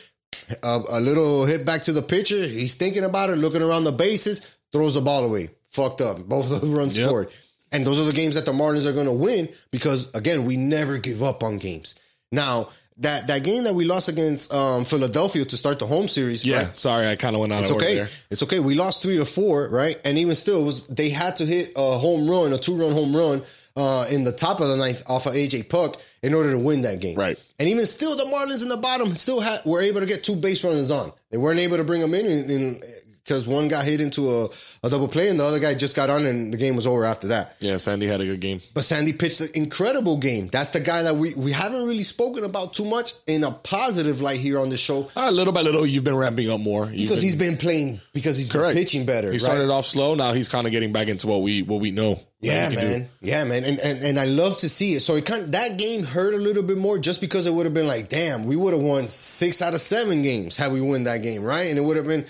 [0.64, 2.38] A, a little hit back to the pitcher.
[2.46, 5.50] He's thinking about it, looking around the bases, throws the ball away.
[5.72, 6.20] Fucked up.
[6.20, 7.08] Both of the runs Yep.
[7.08, 7.30] scored.
[7.72, 10.56] And those are the games that the Marlins are going to win because, again, we
[10.58, 11.94] never give up on games.
[12.32, 16.46] Now, that, that game that we lost against um, Philadelphia to start the home series,
[16.46, 16.78] Yeah, right?
[16.78, 17.96] sorry, I kind of went out It's of order okay.
[17.96, 18.10] there.
[18.30, 18.60] It's okay.
[18.60, 20.00] We lost three to four, right?
[20.06, 22.92] And even still, it was they had to hit a home run, a two run
[22.92, 23.44] home run
[23.76, 26.82] uh, in the top of the ninth off of AJ Puk in order to win
[26.82, 27.16] that game.
[27.18, 27.40] Right.
[27.60, 30.36] And even still, the Marlins in the bottom still had were able to get two
[30.36, 31.14] base runners on.
[31.32, 32.82] They weren't able to bring them in
[33.30, 34.50] because one got hit into a,
[34.84, 37.06] a double play and the other guy just got on and the game was over
[37.06, 37.56] after that.
[37.60, 38.60] Yeah, Sandy had a good game.
[38.74, 40.48] But Sandy pitched an incredible game.
[40.48, 44.20] That's the guy that we, we haven't really spoken about too much in a positive
[44.20, 46.86] light here on the show Uh, little by little, you've been ramping up more.
[46.88, 49.28] You've because been- he's been playing because he's correct been pitching better.
[49.28, 49.42] He right?
[49.42, 50.16] started off slow.
[50.16, 52.20] Now he's kind of getting back into what we what we know.
[52.42, 52.90] Yeah, can do.
[52.90, 53.10] man.
[53.22, 53.66] Yeah, man.
[53.66, 55.02] And, and and I love to see it.
[55.02, 57.74] So it kind that game hurt a little bit more just because it would have
[57.74, 61.04] been like, damn, we would have won six out of seven games had we won
[61.04, 61.64] that game, right?
[61.70, 62.26] And it would have been,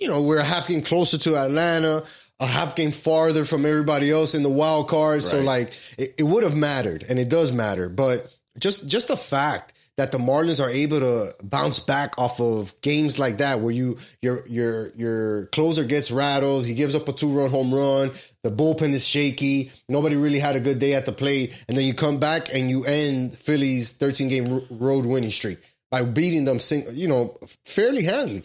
[0.00, 2.04] you know, we're a half game closer to Atlanta,
[2.40, 5.22] a half game farther from everybody else in the wild card.
[5.22, 7.88] So like it, it would have mattered, and it does matter.
[7.88, 12.74] But just just the fact that the Marlins are able to bounce back off of
[12.80, 17.12] games like that, where you your your your closer gets rattled, he gives up a
[17.12, 18.10] two run home run,
[18.42, 21.84] the bullpen is shaky, nobody really had a good day at the plate, and then
[21.84, 25.58] you come back and you end Philly's thirteen game ro- road winning streak
[25.90, 28.44] by beating them, sing, you know, fairly handily.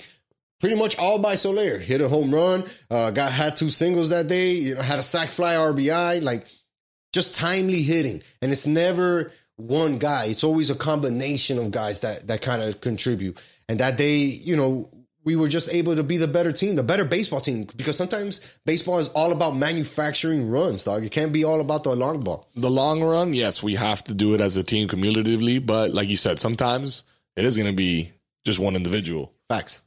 [0.60, 1.78] Pretty much all by Soler.
[1.80, 5.04] Hit a home run, uh, got had two singles that day, you know, had a
[5.04, 6.48] sac fly RBI, like
[7.14, 8.24] just timely hitting.
[8.42, 10.26] And it's never one guy.
[10.26, 13.42] It's always a combination of guys that that kind of contribute.
[13.68, 14.90] And that day, you know,
[15.26, 17.68] we were just able to be the better team, the better baseball team.
[17.76, 21.04] Because sometimes baseball is all about manufacturing runs, dog.
[21.04, 22.48] It can't be all about the long ball.
[22.56, 25.60] The long run, yes, we have to do it as a team cumulatively.
[25.60, 27.04] But like you said, sometimes
[27.36, 28.14] it is going to be
[28.46, 29.34] just one individual.
[29.50, 29.82] Facts.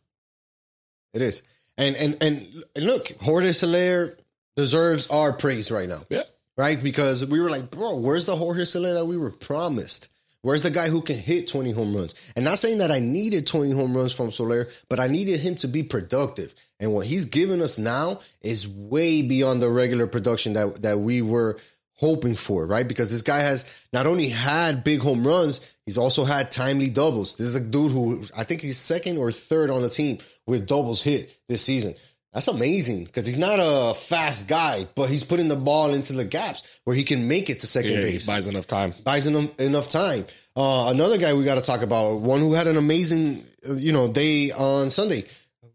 [1.18, 1.42] It is.
[1.76, 4.16] And and and look, Jorge Soler
[4.57, 6.04] deserves our praise right now.
[6.09, 6.22] Yeah.
[6.57, 6.81] right?
[6.81, 10.09] Because we were like, bro, where's the Jorge Soler that we were promised?
[10.42, 12.14] Where's the guy who can hit 20 home runs?
[12.37, 15.57] And not saying that I needed 20 home runs from Soler, but I needed him
[15.57, 16.54] to be productive.
[16.78, 21.20] And what he's giving us now is way beyond the regular production that, that we
[21.20, 21.59] were
[21.94, 22.87] hoping for, right?
[22.87, 27.37] Because this guy has not only had big home runs, he's also had timely doubles.
[27.37, 30.66] This is a dude who I think he's second or third on the team with
[30.66, 31.94] doubles hit this season.
[32.35, 36.24] That's amazing because he's not a fast guy, but he's putting the ball into the
[36.24, 38.27] gaps where he can make it to second Yeah, he base.
[38.27, 38.92] buys enough time.
[39.03, 40.27] Buys enough, enough time.
[40.55, 43.92] Uh, another guy we got to talk about, one who had an amazing, uh, you
[43.92, 45.24] know, day on Sunday.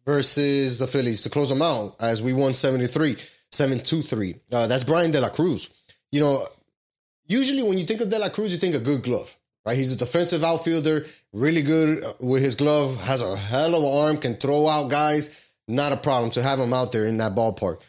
[0.06, 3.16] versus the Phillies to close them out as we won 73,
[3.52, 4.40] 7-2-3.
[4.52, 5.70] Uh, that's Bryan De La Cruz.
[6.12, 6.46] You know,
[7.26, 9.78] usually when you think of De La Cruz, you think a good glove, right?
[9.78, 14.18] He's a defensive outfielder, really good with his glove, has a hell of an arm,
[14.18, 15.30] can throw out guys.
[15.68, 17.80] Not a problem to have him out there in that ballpark.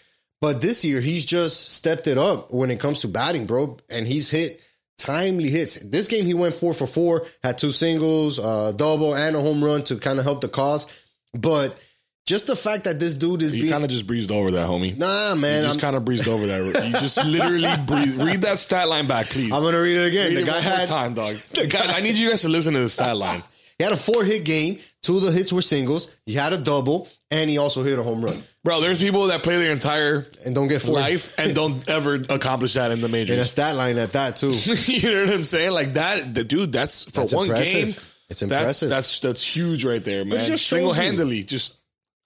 [0.40, 3.78] But this year, he's just stepped it up when it comes to batting, bro.
[3.88, 4.60] And he's hit
[4.98, 5.76] timely hits.
[5.80, 9.64] This game, he went four for four, had two singles, a double, and a home
[9.64, 10.86] run to kind of help the cause.
[11.32, 11.78] But
[12.26, 14.66] just the fact that this dude is You being kind of just breezed over that,
[14.68, 14.96] homie.
[14.96, 15.62] nah, man.
[15.62, 16.84] you just kind of breezed over that.
[16.86, 18.20] You just literally breathe.
[18.22, 19.52] Read that stat line back, please.
[19.52, 20.28] I'm gonna read it again.
[20.30, 21.36] Read the it guy had time, dog.
[21.68, 23.42] Guys, I need you guys to listen to the stat line.
[23.78, 24.78] he had a four hit game.
[25.02, 26.08] Two of the hits were singles.
[26.24, 28.42] He had a double, and he also hit a home run.
[28.64, 32.14] Bro, there's people that play their entire And don't get four life and don't ever
[32.14, 33.34] accomplish that in the major.
[33.34, 33.50] in a majors.
[33.50, 34.52] stat line at that too.
[34.52, 35.72] you know what I'm saying?
[35.72, 36.72] Like that, the dude.
[36.72, 37.74] That's for That's one impressive.
[37.96, 38.04] game.
[38.30, 38.88] It's impressive.
[38.88, 40.40] that's that's that's huge right there, man.
[40.56, 41.76] Single handedly, just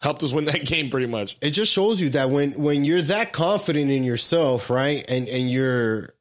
[0.01, 1.37] helped us win that game pretty much.
[1.41, 5.51] it just shows you that when when you're that confident in yourself, right, and and
[5.51, 6.15] you're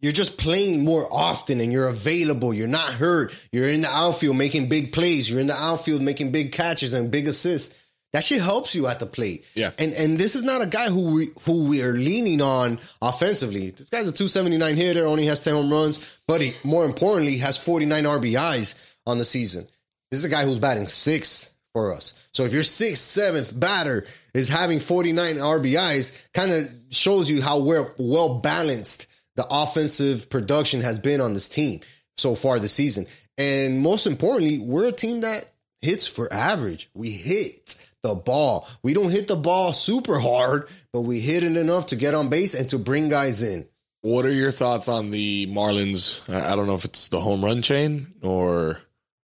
[0.00, 4.36] you're just playing more often and you're available, you're not hurt, you're in the outfield
[4.36, 7.74] making big plays, you're in the outfield making big catches and big assists.
[8.12, 9.44] That shit helps you at the plate.
[9.54, 9.72] Yeah.
[9.78, 13.70] And and this is not a guy who we who we are leaning on offensively.
[13.70, 17.58] This guy's a 279 hitter, only has 10 home runs, but he more importantly has
[17.58, 18.74] 49 RBIs
[19.06, 19.66] on the season.
[20.10, 22.14] This is a guy who's batting sixth for us.
[22.32, 27.58] So if your sixth, seventh batter is having 49 RBIs, kind of shows you how
[27.58, 31.80] well, well balanced the offensive production has been on this team
[32.16, 33.04] so far this season.
[33.36, 36.88] And most importantly, we're a team that hits for average.
[36.94, 38.66] We hit the ball.
[38.82, 42.30] We don't hit the ball super hard, but we hit it enough to get on
[42.30, 43.68] base and to bring guys in.
[44.00, 46.22] What are your thoughts on the Marlins?
[46.26, 48.80] I I don't know if it's the home run chain or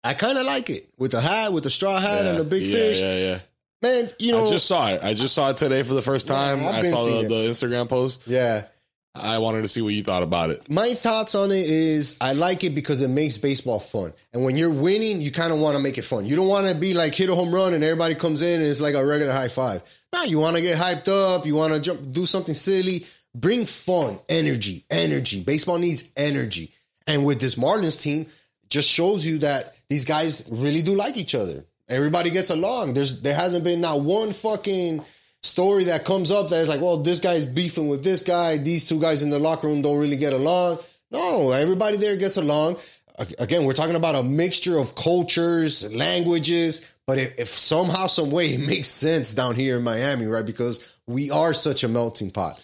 [0.04, 2.64] I kind of like it with the hat, with the straw hat and the big
[2.64, 3.02] yeah, fish.
[3.02, 3.40] Yeah, yeah.
[3.82, 5.02] Man, you know, I just saw it.
[5.04, 6.60] I just saw it today for the first time.
[6.66, 8.22] I've I saw the, the Instagram post.
[8.26, 8.66] yeah.
[9.16, 10.68] I wanted to see what you thought about it.
[10.72, 14.12] My thoughts on it is I like it because it makes baseball fun.
[14.34, 16.26] And when you're winning, you kind of want to make it fun.
[16.26, 18.70] You don't want to be like hit a home run and everybody comes in and
[18.70, 19.84] it's like a regular high five.
[20.14, 21.46] No, you want to get hyped up.
[21.46, 23.06] You want to jump, do something silly.
[23.36, 25.42] Bring fun, energy, energy.
[25.42, 26.74] Baseball needs energy.
[27.06, 28.26] And with this Marlins team,
[28.68, 31.66] just shows you that these guys really do like each other.
[31.88, 32.96] Everybody gets along.
[32.96, 35.06] There's there hasn't been not one fucking
[35.44, 38.58] story that comes up that is like, well, this guy's beefing with this guy.
[38.58, 40.80] These two guys in the locker room don't really get along.
[41.12, 42.78] No, everybody there gets along.
[43.38, 46.82] Again, we're talking about a mixture of cultures, languages.
[47.06, 50.44] But if, if somehow, some way, it makes sense down here in Miami, right?
[50.44, 52.60] Because we are such a melting pot.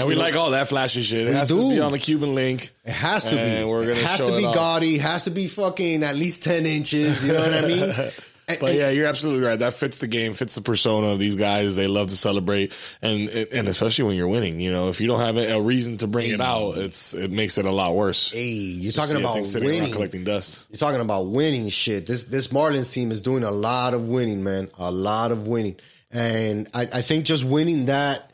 [0.00, 1.26] And we like all that flashy shit.
[1.26, 1.60] It We has do.
[1.60, 2.70] to be on the Cuban link.
[2.84, 3.64] It has to be.
[3.64, 4.96] we're gonna it has to be gaudy.
[4.96, 7.24] It has to be fucking at least ten inches.
[7.24, 7.92] You know what I mean?
[8.58, 9.56] But and- yeah, you're absolutely right.
[9.60, 11.76] That fits the game, fits the persona of these guys.
[11.76, 14.58] They love to celebrate, and and especially when you're winning.
[14.58, 17.58] You know, if you don't have a reason to bring it out, it's it makes
[17.58, 18.32] it a lot worse.
[18.32, 19.92] Hey, you're talking about thing sitting around winning.
[19.92, 20.66] collecting dust.
[20.68, 22.08] You're talking about winning shit.
[22.08, 24.68] This this Marlins team is doing a lot of winning, man.
[24.80, 25.76] A lot of winning.
[26.10, 28.29] And I, I think just winning that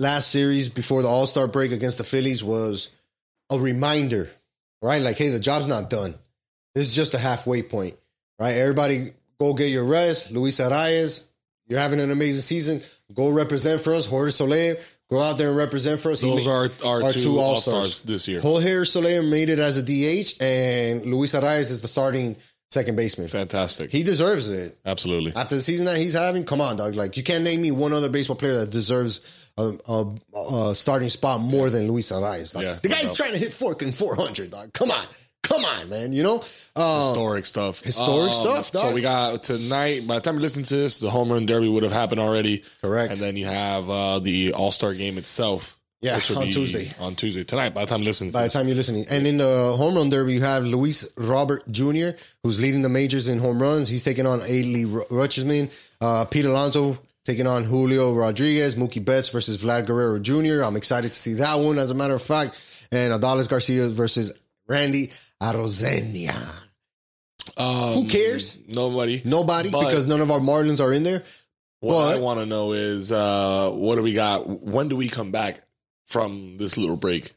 [0.00, 2.88] last series before the All Star break against the Phillies was
[3.50, 4.30] a reminder,
[4.82, 5.02] right?
[5.02, 6.14] Like, hey, the job's not done.
[6.74, 7.96] This is just a halfway point,
[8.38, 8.52] right?
[8.54, 10.32] Everybody go get your rest.
[10.32, 11.24] Luis Arraez,
[11.68, 12.82] you're having an amazing season.
[13.14, 14.06] Go represent for us.
[14.06, 14.76] Jorge Soler,
[15.10, 16.20] go out there and represent for us.
[16.22, 17.94] Those ma- are our, our two, two all All-Stars.
[17.96, 18.40] stars this year.
[18.40, 22.36] Jorge Soler made it as a DH, and Luis Arraez is the starting
[22.70, 23.28] second baseman.
[23.28, 23.90] Fantastic.
[23.90, 24.78] He deserves it.
[24.86, 25.32] Absolutely.
[25.34, 26.94] After the season that he's having, come on, dog.
[26.94, 31.08] Like, you can't name me one other baseball player that deserves a, a, a starting
[31.08, 32.52] spot more than Luis Arraez.
[32.54, 32.62] Dog.
[32.62, 34.72] Yeah, the guy's trying to hit four and 400, dog.
[34.72, 35.04] Come on.
[35.42, 36.12] Come on, man.
[36.12, 36.42] You know?
[36.76, 37.80] Um, Historic stuff.
[37.82, 38.94] Um, historic stuff, So dog.
[38.94, 40.06] we got tonight.
[40.06, 42.62] By the time you listen to this, the home run derby would have happened already.
[42.82, 43.12] Correct.
[43.12, 45.76] And then you have uh, the All Star game itself.
[46.02, 46.94] Yeah, on Tuesday.
[46.98, 47.74] On Tuesday tonight.
[47.74, 49.04] By the time you listen to by the time you're listening.
[49.10, 52.10] And in the home run derby, you have Luis Robert Jr.,
[52.42, 53.86] who's leading the majors in home runs.
[53.88, 55.70] He's taking on Adley Rutschman.
[56.00, 58.74] Uh, Pete Alonso taking on Julio Rodriguez.
[58.74, 60.62] Mookie Betts versus Vlad Guerrero Jr.
[60.64, 62.58] I'm excited to see that one, as a matter of fact.
[62.92, 64.32] And Adolis Garcia versus
[64.66, 66.48] Randy Arozarena.
[67.56, 68.58] Um, Who cares?
[68.68, 69.22] Nobody.
[69.24, 71.24] Nobody, But- because none of our Marlins are in there.
[71.80, 74.46] What I want to know is uh, what do we got?
[74.46, 75.62] When do we come back
[76.06, 77.32] from this little break?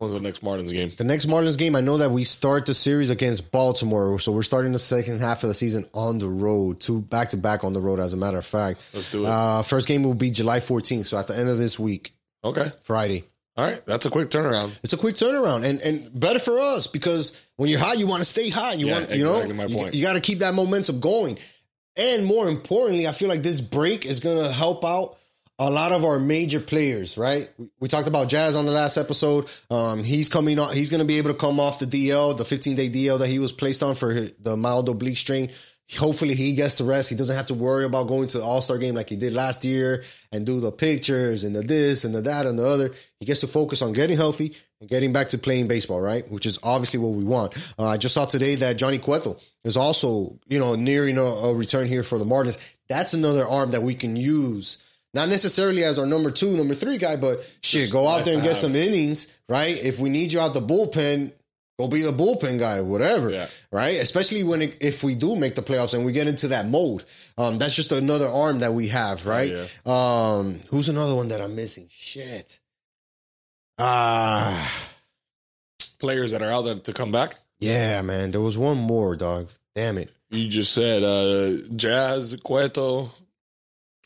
[0.00, 0.90] When's the next Marlins game?
[0.96, 4.42] The next Marlins game, I know that we start the series against Baltimore, so we're
[4.42, 7.74] starting the second half of the season on the road, two back to back on
[7.74, 8.00] the road.
[8.00, 9.28] As a matter of fact, Let's do it.
[9.28, 12.72] Uh, first game will be July 14th, so at the end of this week, okay.
[12.84, 13.24] Friday.
[13.58, 13.84] All right.
[13.84, 14.72] That's a quick turnaround.
[14.82, 18.22] It's a quick turnaround, and and better for us because when you're hot, you want
[18.22, 18.78] to stay hot.
[18.78, 19.94] You Yeah, want you exactly know point.
[19.94, 21.38] you, got to keep that momentum going.
[21.96, 25.18] And more importantly, I feel like this break is going to help out
[25.60, 27.48] a lot of our major players, right?
[27.78, 29.46] We, talked about Jazz on the last episode.
[29.70, 30.74] Um, he's coming on.
[30.74, 33.28] He's going to be able to come off the DL, the 15 day DL that
[33.28, 35.50] he was placed on for the mild oblique strain.
[35.98, 37.10] Hopefully he gets to rest.
[37.10, 39.34] He doesn't have to worry about going to the All Star game like he did
[39.34, 42.92] last year and do the pictures and the this and the that and the other.
[43.18, 46.30] He gets to focus on getting healthy and getting back to playing baseball, right?
[46.30, 47.54] Which is obviously what we want.
[47.78, 51.52] Uh, I just saw today that Johnny Cueto is also, you know, nearing a, a
[51.52, 52.56] return here for the Marlins.
[52.88, 54.78] That's another arm that we can use
[55.14, 58.34] not necessarily as our number two, number three guy, but shit, Just go out there
[58.34, 58.58] and get have.
[58.58, 59.76] some innings, right?
[59.82, 61.32] If we need you out the bullpen,
[61.78, 63.48] go be the bullpen guy, whatever, yeah.
[63.72, 63.96] right?
[63.96, 67.04] Especially when it, if we do make the playoffs and we get into that mode,
[67.38, 69.52] um, that's just another arm that we have, oh, right?
[69.84, 70.38] Oh, yeah.
[70.38, 71.88] Um, who's another one that I'm missing?
[71.90, 72.60] Shit.
[73.78, 77.34] Ah, uh, players that are out there to come back.
[77.60, 78.30] Yeah, man.
[78.30, 79.50] There was one more, dog.
[79.74, 80.10] Damn it.
[80.30, 83.10] You just said uh, Jazz, Cueto,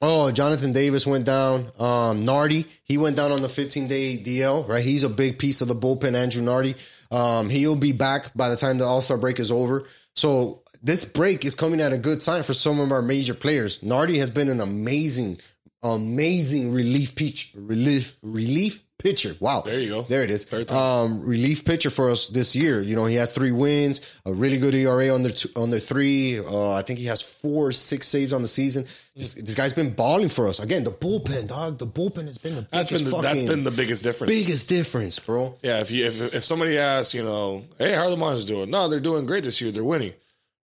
[0.02, 1.70] Oh, Jonathan Davis went down.
[1.78, 4.84] Um, Nardi, he went down on the 15 day DL, right?
[4.84, 6.74] He's a big piece of the bullpen, Andrew Nardi.
[7.10, 9.86] Um, he'll be back by the time the All Star break is over.
[10.14, 13.82] So this break is coming at a good time for some of our major players.
[13.82, 15.40] Nardi has been an amazing,
[15.82, 19.36] amazing relief pitch, relief, relief pitcher.
[19.38, 19.60] Wow.
[19.60, 20.02] There you go.
[20.02, 20.50] There it is.
[20.72, 22.80] Um, relief pitcher for us this year.
[22.80, 25.78] You know, he has three wins, a really good ERA on the two, on their
[25.78, 26.40] three.
[26.40, 28.86] Uh, I think he has four, six saves on the season.
[29.14, 30.58] This, this, guy's been balling for us.
[30.58, 31.78] Again, the bullpen, dog.
[31.78, 34.32] The bullpen has been the that's been the, that's been the biggest difference.
[34.32, 35.54] Biggest difference, bro.
[35.62, 35.80] Yeah.
[35.80, 38.70] If you if if somebody asks, you know, hey, how are the Marlins doing?
[38.70, 39.70] No, they're doing great this year.
[39.70, 40.14] They're winning.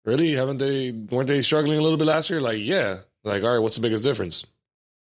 [0.04, 0.32] Really?
[0.34, 0.92] Haven't they?
[0.92, 2.40] Weren't they struggling a little bit last year?
[2.40, 2.98] Like, yeah.
[3.24, 4.46] Like, all right, what's the biggest difference?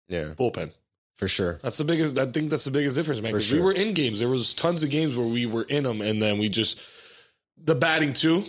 [0.09, 0.71] Yeah, bullpen
[1.19, 1.60] for sure.
[1.62, 2.17] That's the biggest.
[2.17, 3.34] I think that's the biggest difference, man.
[3.34, 3.60] Because sure.
[3.60, 4.19] we were in games.
[4.19, 6.79] There was tons of games where we were in them, and then we just
[7.62, 8.45] the batting too.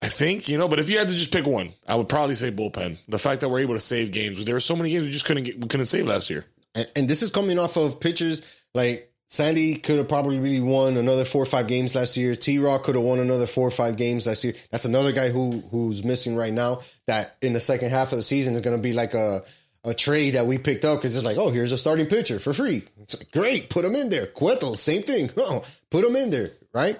[0.00, 2.34] I think you know, but if you had to just pick one, I would probably
[2.34, 2.96] say bullpen.
[3.06, 4.42] The fact that we're able to save games.
[4.42, 6.46] There were so many games we just couldn't get, we couldn't save last year.
[6.74, 8.40] And, and this is coming off of pitchers
[8.72, 12.34] like Sandy could have probably really won another four or five games last year.
[12.34, 14.54] T Rock could have won another four or five games last year.
[14.70, 16.80] That's another guy who who's missing right now.
[17.08, 19.42] That in the second half of the season is going to be like a
[19.86, 22.52] a trade that we picked up because it's like, oh, here's a starting pitcher for
[22.52, 22.82] free.
[23.00, 24.26] It's like, great, put him in there.
[24.26, 25.30] Cueto, same thing.
[25.38, 26.98] Oh, put him in there, right?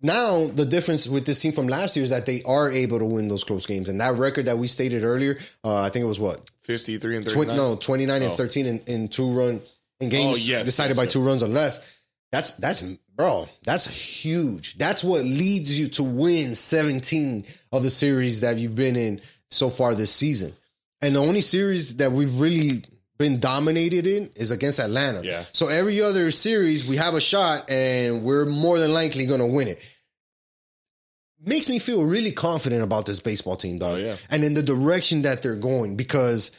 [0.00, 3.04] Now, the difference with this team from last year is that they are able to
[3.04, 3.88] win those close games.
[3.88, 6.48] And that record that we stated earlier, uh, I think it was what?
[6.62, 7.46] 53 and 39?
[7.46, 8.26] Tw- no, 29 oh.
[8.26, 9.60] and 13 in, in two run
[9.98, 11.12] in games oh, yes, decided yes, by yes.
[11.12, 11.98] two runs or less.
[12.30, 12.82] That's, that's,
[13.16, 14.78] bro, that's huge.
[14.78, 19.68] That's what leads you to win 17 of the series that you've been in so
[19.68, 20.52] far this season.
[21.02, 22.84] And the only series that we've really
[23.18, 25.22] been dominated in is against Atlanta.
[25.22, 25.44] Yeah.
[25.52, 29.46] So every other series we have a shot and we're more than likely going to
[29.46, 29.78] win it.
[31.42, 33.94] Makes me feel really confident about this baseball team, dog.
[33.94, 34.16] Oh, yeah.
[34.30, 36.50] And in the direction that they're going because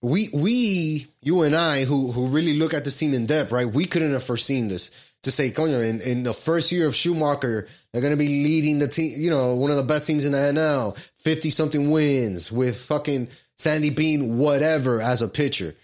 [0.00, 3.66] we we you and I who who really look at this team in depth, right?
[3.66, 4.90] We couldn't have foreseen this
[5.24, 8.78] to say, coño, in, in the first year of Schumaker, they're going to be leading
[8.78, 12.50] the team, you know, one of the best teams in the NL, 50 something wins
[12.50, 15.74] with fucking Sandy Bean, whatever, as a pitcher.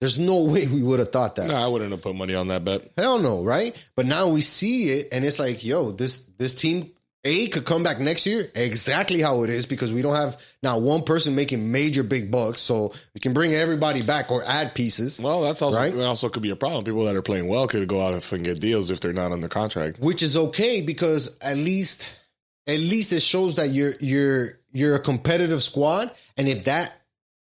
[0.00, 1.48] There's no way we would have thought that.
[1.48, 2.90] No, I wouldn't have put money on that bet.
[2.96, 3.74] Hell no, right?
[3.96, 6.90] But now we see it, and it's like, yo, this this team
[7.26, 10.78] a could come back next year exactly how it is because we don't have now
[10.78, 15.20] one person making major big bucks, so we can bring everybody back or add pieces.
[15.20, 15.94] Well, that's also right?
[15.94, 16.84] also could be a problem.
[16.84, 19.48] People that are playing well could go out and get deals if they're not under
[19.48, 22.16] contract, which is okay because at least
[22.66, 26.92] at least it shows that you're you're you're a competitive squad, and if that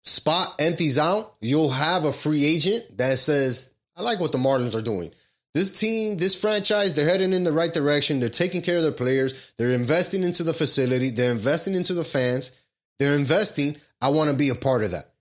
[0.05, 4.77] spot empties out, you'll have a free agent that says, "I like what the Marlins
[4.77, 5.13] are doing."
[5.57, 8.21] This team, this franchise, they're heading in the right direction.
[8.21, 9.53] They're taking care of their players.
[9.57, 11.09] They're investing into the facility.
[11.09, 12.53] They're investing into the fans.
[12.99, 13.79] They're investing.
[14.03, 15.15] I want to be a part of that.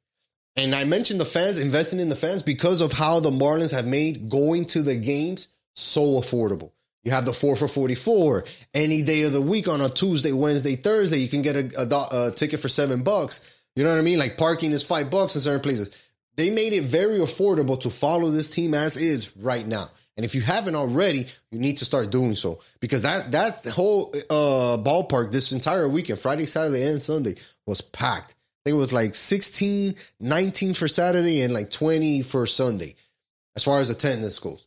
[0.57, 3.87] And I mentioned the fans, investing in the fans because of how the Marlins have
[3.87, 6.73] made going to the games so affordable.
[7.05, 8.43] You have the four for 44.
[8.73, 12.27] Any day of the week on a Tuesday, Wednesday, Thursday, you can get a, a,
[12.27, 13.39] a ticket for seven bucks.
[13.77, 14.19] You know what I mean?
[14.19, 15.97] Like parking is five bucks in certain places.
[16.35, 19.91] They made it very affordable to follow this team as is right now.
[20.17, 24.13] And if you haven't already, you need to start doing so because that that whole
[24.29, 27.35] uh, ballpark this entire weekend, Friday, Saturday, and Sunday
[27.65, 28.31] was packed.
[28.31, 32.95] I think it was like 16, 19 for Saturday and like 20 for Sunday,
[33.55, 34.65] as far as attendance goes.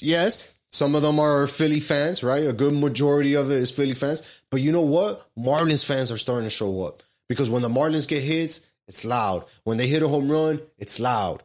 [0.00, 2.46] Yes, some of them are Philly fans, right?
[2.46, 4.42] A good majority of it is Philly fans.
[4.50, 5.26] But you know what?
[5.36, 9.44] Marlins fans are starting to show up because when the Marlins get hits, it's loud.
[9.64, 11.42] When they hit a home run, it's loud.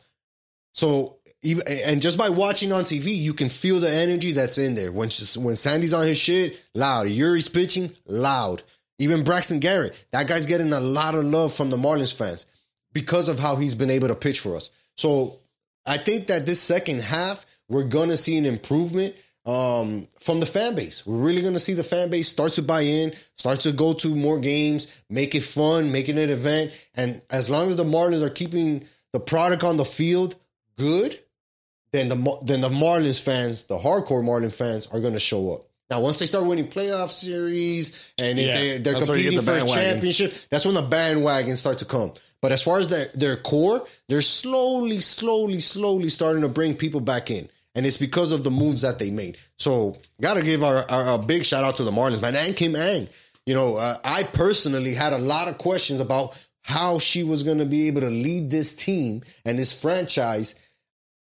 [0.74, 1.15] So
[1.46, 4.92] even and just by watching on TV, you can feel the energy that's in there.
[4.92, 7.08] When when Sandy's on his shit, loud.
[7.08, 8.64] Eury's pitching, loud.
[8.98, 12.46] Even Braxton Garrett, that guy's getting a lot of love from the Marlins fans
[12.94, 14.70] because of how he's been able to pitch for us.
[14.96, 15.38] So
[15.86, 19.16] I think that this second half, we're to see an improvement
[19.46, 21.06] um, from the fan base.
[21.06, 24.16] We're really to see the fan base start to buy in, start to go to
[24.16, 26.72] more games, make it fun, making it an event.
[26.96, 30.36] And as long as the Marlins are keeping the product on the field
[30.78, 31.20] good,
[31.96, 35.66] then the then the Marlins fans, the hardcore Marlins fans, are going to show up.
[35.90, 39.68] Now, once they start winning playoff series and yeah, they, they're competing the for a
[39.68, 42.12] championship, that's when the bandwagons start to come.
[42.42, 47.02] But as far as their, their core, they're slowly, slowly, slowly starting to bring people
[47.02, 47.50] back in.
[47.76, 49.38] And it's because of the moves that they made.
[49.58, 52.36] So, got to give our, our, a big shout out to the Marlins, man.
[52.36, 53.08] And Kim Ng.
[53.46, 57.60] You know, uh, I personally had a lot of questions about how she was going
[57.60, 60.56] to be able to lead this team and this franchise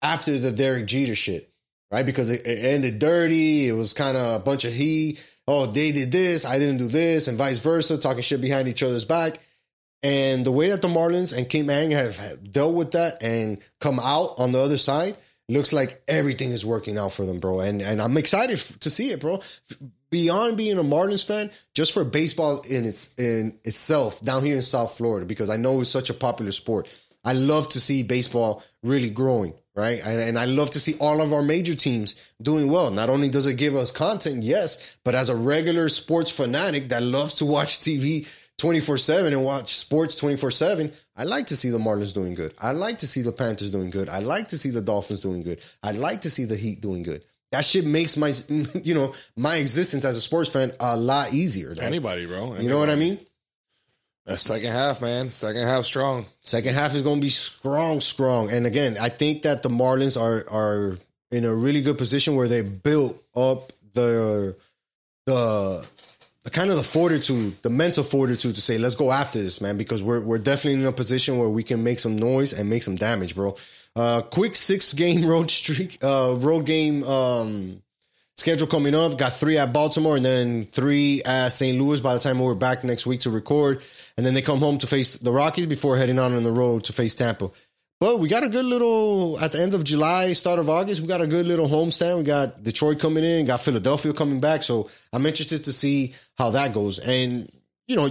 [0.04, 1.54] after the Derek Jeter shit
[1.94, 2.08] right?
[2.08, 3.68] Because it, it ended dirty.
[3.68, 6.88] It was kind of a bunch of he, oh, they did this, I didn't do
[6.88, 9.40] this, and vice versa, talking shit behind each other's back.
[10.02, 13.60] And the way that the Marlins and Kim Ng have, have dealt with that and
[13.80, 15.16] come out on the other side
[15.48, 17.62] looks like everything is working out for them, bro.
[17.62, 19.42] And and I'm excited to see it, bro.
[20.10, 24.62] Beyond being a Marlins fan, just for baseball in its in itself down here in
[24.62, 26.90] South Florida, because I know it's such a popular sport.
[27.24, 30.00] I love to see baseball really growing right?
[30.06, 32.92] And, and, I love to see all of our major teams doing well.
[32.92, 37.04] Not only does it give us content, yes, but as a regular sports fanatic that
[37.04, 41.70] loves to watch TV 24 7 and watch sports 24 7, I like to see
[41.70, 42.54] the Marlins doing good.
[42.62, 44.10] I like to see the Panthers doing good.
[44.10, 45.60] I like to see the Dolphins doing good.
[45.82, 47.24] I like to see the Heat doing good.
[47.52, 48.34] That shit makes my,
[48.84, 51.74] you know, my existence as a sports fan a lot easier.
[51.80, 52.44] Anybody, bro.
[52.44, 52.64] Anybody.
[52.64, 53.20] You know what I mean?
[54.36, 55.32] Second half, man.
[55.32, 56.26] Second half strong.
[56.42, 58.52] Second half is going to be strong, strong.
[58.52, 60.98] And again, I think that the Marlins are are
[61.32, 64.56] in a really good position where they built up the
[65.26, 65.86] the
[66.44, 69.78] the kind of the fortitude, the mental fortitude to say, let's go after this, man,
[69.78, 72.84] because we're we're definitely in a position where we can make some noise and make
[72.84, 73.56] some damage, bro.
[73.96, 77.82] Uh, quick six game road streak, uh, road game um,
[78.38, 79.18] schedule coming up.
[79.18, 81.78] Got three at Baltimore and then three at St.
[81.78, 83.82] Louis by the time we're back next week to record.
[84.18, 86.84] And then they come home to face the Rockies before heading on on the road
[86.86, 87.50] to face Tampa.
[88.00, 91.02] But we got a good little at the end of July, start of August.
[91.02, 92.18] We got a good little homestand.
[92.18, 94.64] We got Detroit coming in, got Philadelphia coming back.
[94.64, 97.00] So I'm interested to see how that goes.
[97.00, 97.50] And
[97.88, 98.10] you know,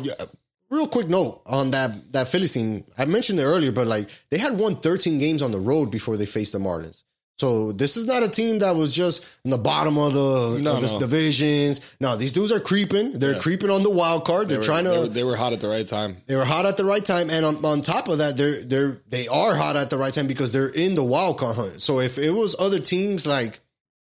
[0.70, 2.84] real quick note on that that Philly scene.
[2.96, 6.16] I mentioned it earlier, but like they had won 13 games on the road before
[6.16, 7.03] they faced the Marlins.
[7.39, 10.76] So this is not a team that was just in the bottom of the, no,
[10.76, 11.01] of the no.
[11.01, 11.97] divisions.
[11.99, 13.18] No, these dudes are creeping.
[13.18, 13.41] They're yeah.
[13.41, 14.49] creeping on the wild card.
[14.49, 14.91] They're they were, trying to.
[14.91, 16.18] They were, they were, hot at the right time.
[16.26, 19.01] They were hot at the right time, and on, on, top of that, they're they're
[19.09, 21.83] they are hot at the right time because they're in the wild card hunt.
[21.83, 23.61] So if it was other teams like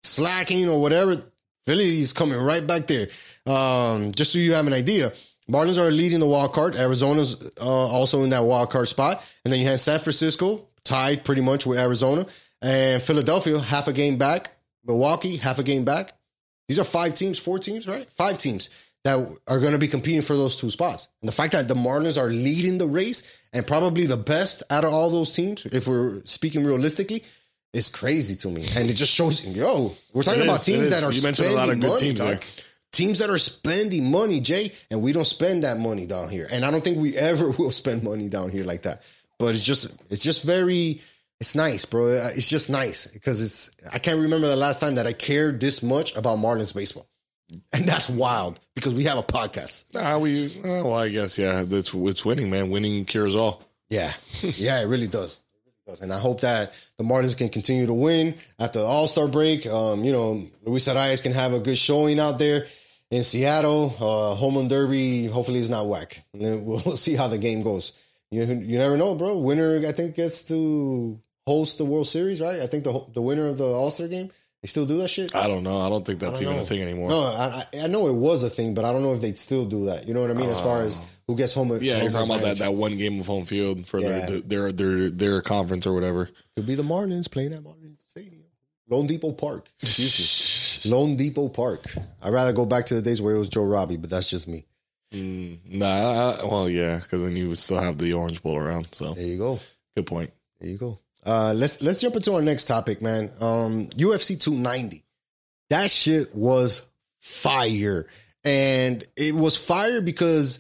[0.04, 1.22] slacking or whatever,
[1.66, 3.08] Philly is coming right back there.
[3.48, 5.12] Um, just so you have an idea.
[5.50, 6.76] Marlins are leading the wild card.
[6.76, 11.24] Arizona's uh, also in that wild card spot, and then you have San Francisco tied
[11.24, 12.26] pretty much with Arizona.
[12.64, 14.52] And Philadelphia, half a game back.
[14.86, 16.14] Milwaukee, half a game back.
[16.68, 18.08] These are five teams, four teams, right?
[18.12, 18.70] Five teams
[19.04, 21.10] that are going to be competing for those two spots.
[21.22, 24.86] And the fact that the Marlins are leading the race and probably the best out
[24.86, 27.24] of all those teams, if we're speaking realistically,
[27.74, 28.66] is crazy to me.
[28.78, 31.70] And it just shows, yo, we're talking about teams that are you spending a lot
[31.70, 32.40] of good money, teams there.
[32.94, 36.48] Teams that are spending money, Jay, and we don't spend that money down here.
[36.50, 39.02] And I don't think we ever will spend money down here like that.
[39.40, 41.02] But it's just, it's just very
[41.44, 42.16] it's nice, bro.
[42.16, 43.70] Uh, it's just nice because it's.
[43.94, 47.06] I can't remember the last time that I cared this much about Marlins baseball,
[47.74, 49.84] and that's wild because we have a podcast.
[49.94, 50.46] Nah, we.
[50.60, 51.66] Uh, well, I guess yeah.
[51.70, 52.70] It's it's winning, man.
[52.70, 53.62] Winning cures all.
[53.90, 55.42] Yeah, yeah, it really does.
[56.02, 59.66] And I hope that the Marlins can continue to win after the All Star break.
[59.66, 62.68] Um, you know, Luis Arraez can have a good showing out there
[63.12, 63.94] in Seattle.
[64.00, 66.24] Uh, home run derby, hopefully, is not whack.
[66.34, 67.92] And we'll see how the game goes.
[68.32, 69.40] You you never know, bro.
[69.40, 72.60] Winner, I think, gets to host the World Series, right?
[72.60, 74.32] I think the the winner of the All Star game.
[74.64, 75.36] They still do that shit.
[75.36, 75.82] I don't know.
[75.82, 76.64] I don't think that's don't even know.
[76.64, 77.10] a thing anymore.
[77.10, 79.66] No, I, I know it was a thing, but I don't know if they'd still
[79.66, 80.08] do that.
[80.08, 80.50] You know what I mean?
[80.50, 81.68] As far as who gets home.
[81.82, 84.26] Yeah, home you're talking about that, that one game of home field for yeah.
[84.26, 86.30] their, their their their conference or whatever.
[86.56, 88.44] Could be the Marlins playing at Marlins Stadium,
[88.90, 89.70] loanDepot Park.
[89.82, 91.84] Excuse me, loanDepot Park.
[92.22, 94.48] I'd rather go back to the days where it was Joe Robbie, but that's just
[94.48, 94.66] me.
[95.12, 98.88] Mm, nah, I, well, yeah, because then you would still have the Orange Bowl around.
[98.94, 99.60] So there you go.
[99.94, 100.32] Good point.
[100.62, 101.00] There you go.
[101.26, 103.32] Uh, let's let's jump into our next topic, man.
[103.40, 105.04] Um, UFC 290.
[105.70, 106.82] That shit was
[107.22, 108.08] fire,
[108.44, 110.60] and it was fire because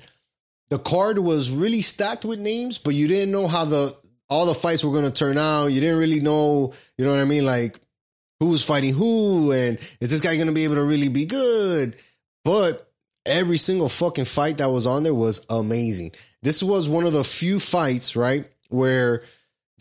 [0.69, 3.95] the card was really stacked with names, but you didn't know how the
[4.29, 5.67] all the fights were going to turn out.
[5.67, 7.79] You didn't really know, you know what I mean, like
[8.39, 11.25] who was fighting who, and is this guy going to be able to really be
[11.25, 11.95] good?
[12.43, 12.91] But
[13.25, 16.11] every single fucking fight that was on there was amazing.
[16.41, 19.23] This was one of the few fights, right, where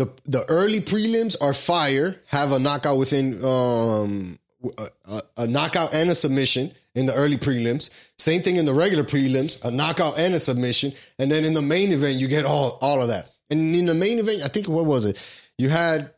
[0.04, 4.38] the the early prelims are fire, have a knockout within um
[4.78, 7.90] a, a, a knockout and a submission in the early prelims.
[8.18, 11.62] Same thing in the regular prelims, a knockout and a submission, and then in the
[11.62, 13.30] main event you get all all of that.
[13.50, 15.18] And in the main event, I think what was it?
[15.58, 16.12] You had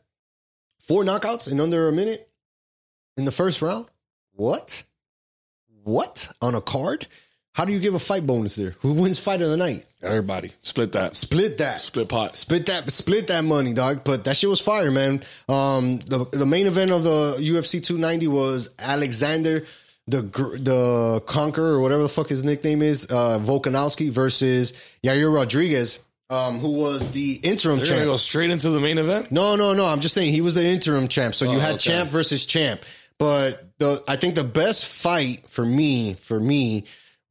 [0.79, 2.29] four knockouts in under a minute
[3.17, 3.85] in the first round.
[4.31, 4.83] What?
[5.83, 7.07] What on a card?
[7.55, 8.75] How do you give a fight bonus there?
[8.79, 9.85] Who wins fight of the night?
[10.03, 11.15] Everybody split that.
[11.15, 11.79] Split that.
[11.79, 12.35] Split pot.
[12.35, 12.91] Split that.
[12.91, 14.01] Split that money, dog.
[14.03, 15.23] But that shit was fire, man.
[15.47, 19.65] Um, the the main event of the UFC 290 was Alexander
[20.07, 25.99] the the Conqueror or whatever the fuck his nickname is, uh, Volkanovski versus Yair Rodriguez.
[26.29, 28.03] Um, who was the interim They're champ?
[28.05, 29.31] go straight into the main event.
[29.31, 29.85] No, no, no.
[29.85, 31.35] I'm just saying he was the interim champ.
[31.35, 31.91] So you Oh, had okay.
[31.91, 32.81] champ versus champ.
[33.17, 36.83] But the I think the best fight for me, for me,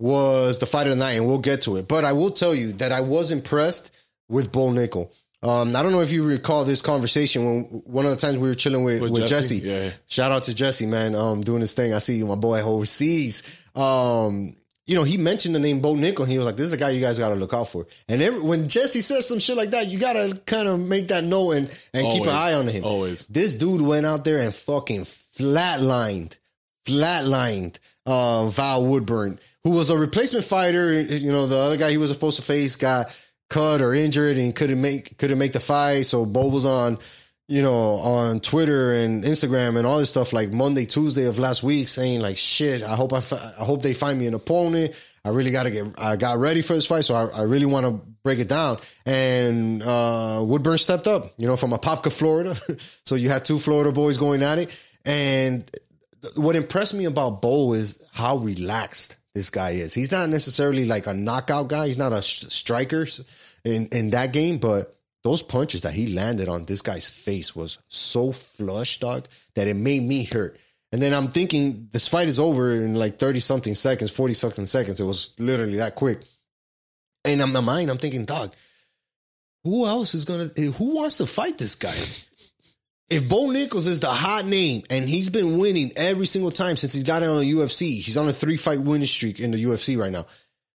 [0.04, 1.88] was the fight of the night, and we'll get to it.
[1.88, 3.90] But I will tell you that I was impressed
[4.28, 5.10] with Bo Nickal.
[5.42, 8.46] Um, I don't know if you recall this conversation when one of the times we
[8.46, 9.60] were chilling with, with, With Jesse.
[9.60, 9.86] Jesse?
[9.86, 9.90] Yeah.
[10.06, 11.14] Shout out to Jesse, man.
[11.14, 11.94] Um, doing his thing.
[11.94, 13.44] I see you, my boy overseas.
[13.74, 16.24] Um, you know, he mentioned the name Bo Nickal.
[16.24, 17.86] And he was like, "This is a guy you guys got to look out for."
[18.06, 21.08] And every, when Jesse says some shit like that, you got to kind of make
[21.08, 22.84] that note and and keep an eye on him.
[22.84, 23.26] Always.
[23.28, 26.36] This dude went out there and fucking flatlined,
[26.84, 31.00] flatlined uh, Val Woodburn, who was a replacement fighter.
[31.00, 33.14] You know, the other guy he was supposed to face got
[33.50, 36.06] cut or injured and couldn't make couldn't make the fight.
[36.06, 36.98] So Bo was on,
[37.48, 41.62] you know, on Twitter and Instagram and all this stuff like Monday, Tuesday of last
[41.62, 44.94] week, saying like, "Shit, I hope I, fi- I hope they find me an opponent."
[45.26, 47.04] I really got to get, I got ready for this fight.
[47.04, 47.92] So I, I really want to
[48.22, 48.78] break it down.
[49.06, 52.54] And, uh, Woodburn stepped up, you know, from Apopka, Florida.
[53.04, 54.70] so you had two Florida boys going at it.
[55.06, 55.64] And
[56.36, 59.94] what impressed me about Bo is how relaxed this guy is.
[59.94, 61.88] He's not necessarily like a knockout guy.
[61.88, 63.06] He's not a sh- striker
[63.64, 67.78] in, in that game, but those punches that he landed on this guy's face was
[67.88, 70.58] so flush, dog, that it made me hurt.
[70.92, 74.66] And then I'm thinking this fight is over in like 30 something seconds, 40 something
[74.66, 75.00] seconds.
[75.00, 76.20] It was literally that quick.
[77.24, 78.54] And in my mind, I'm thinking, dog,
[79.64, 81.96] who else is gonna who wants to fight this guy?
[83.10, 86.92] If Bo Nickal is the hot name and he's been winning every single time since
[86.92, 89.62] he's got it on the UFC, he's on a three fight winning streak in the
[89.62, 90.26] UFC right now.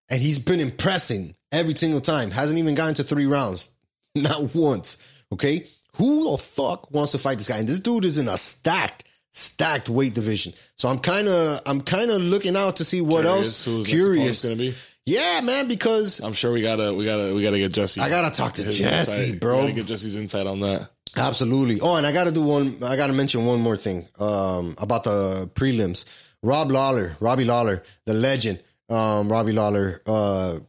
[0.09, 2.31] And he's been impressing every single time.
[2.31, 3.69] Hasn't even gotten to three rounds.
[4.15, 4.97] Not once.
[5.31, 5.67] Okay.
[5.97, 7.57] Who the fuck wants to fight this guy?
[7.57, 10.53] And this dude is in a stacked, stacked weight division.
[10.75, 13.65] So I'm kind of, I'm kind of looking out to see what else.
[13.65, 14.43] Who's Curious.
[14.43, 14.75] going to be?
[15.05, 17.99] Yeah, man, because I'm sure we gotta, we gotta, we gotta get Jesse.
[17.99, 18.83] I gotta talk to Jesse,
[19.23, 19.39] insight.
[19.39, 19.55] bro.
[19.55, 20.87] We gotta get Jesse's insight on that.
[21.15, 21.79] Absolutely.
[21.81, 22.83] Oh, and I got to do one.
[22.83, 26.05] I got to mention one more thing um, about the prelims.
[26.41, 30.59] Rob Lawler, Robbie Lawler, the legend, um, Robbie Lawler, uh,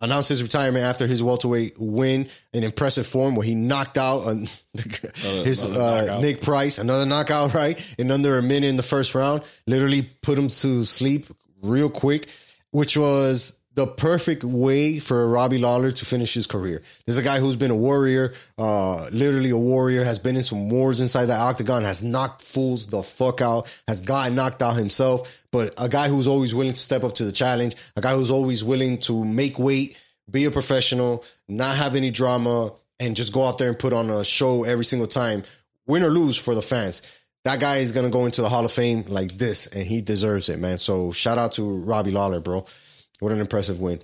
[0.00, 4.34] announced his retirement after his welterweight win in impressive form, where he knocked out uh,
[4.74, 6.22] his uh, knockout.
[6.22, 9.42] Nick Price, another knockout, right in under a minute in the first round.
[9.66, 11.26] Literally put him to sleep
[11.62, 12.28] real quick,
[12.70, 16.82] which was the perfect way for Robbie Lawler to finish his career.
[17.06, 20.68] There's a guy who's been a warrior, uh, literally a warrior, has been in some
[20.68, 25.44] wars inside the octagon, has knocked fools the fuck out, has gotten knocked out himself,
[25.52, 28.32] but a guy who's always willing to step up to the challenge, a guy who's
[28.32, 29.96] always willing to make weight,
[30.28, 34.10] be a professional, not have any drama, and just go out there and put on
[34.10, 35.44] a show every single time,
[35.86, 37.00] win or lose for the fans.
[37.44, 40.48] That guy is gonna go into the Hall of Fame like this, and he deserves
[40.48, 40.78] it, man.
[40.78, 42.66] So shout out to Robbie Lawler, bro.
[43.20, 44.02] What an impressive win.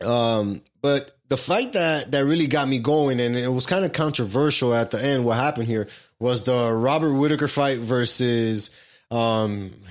[0.00, 3.92] Um, but the fight that that really got me going, and it was kind of
[3.92, 5.24] controversial at the end.
[5.24, 8.70] What happened here was the Robert Whitaker fight versus.
[9.10, 9.72] Um,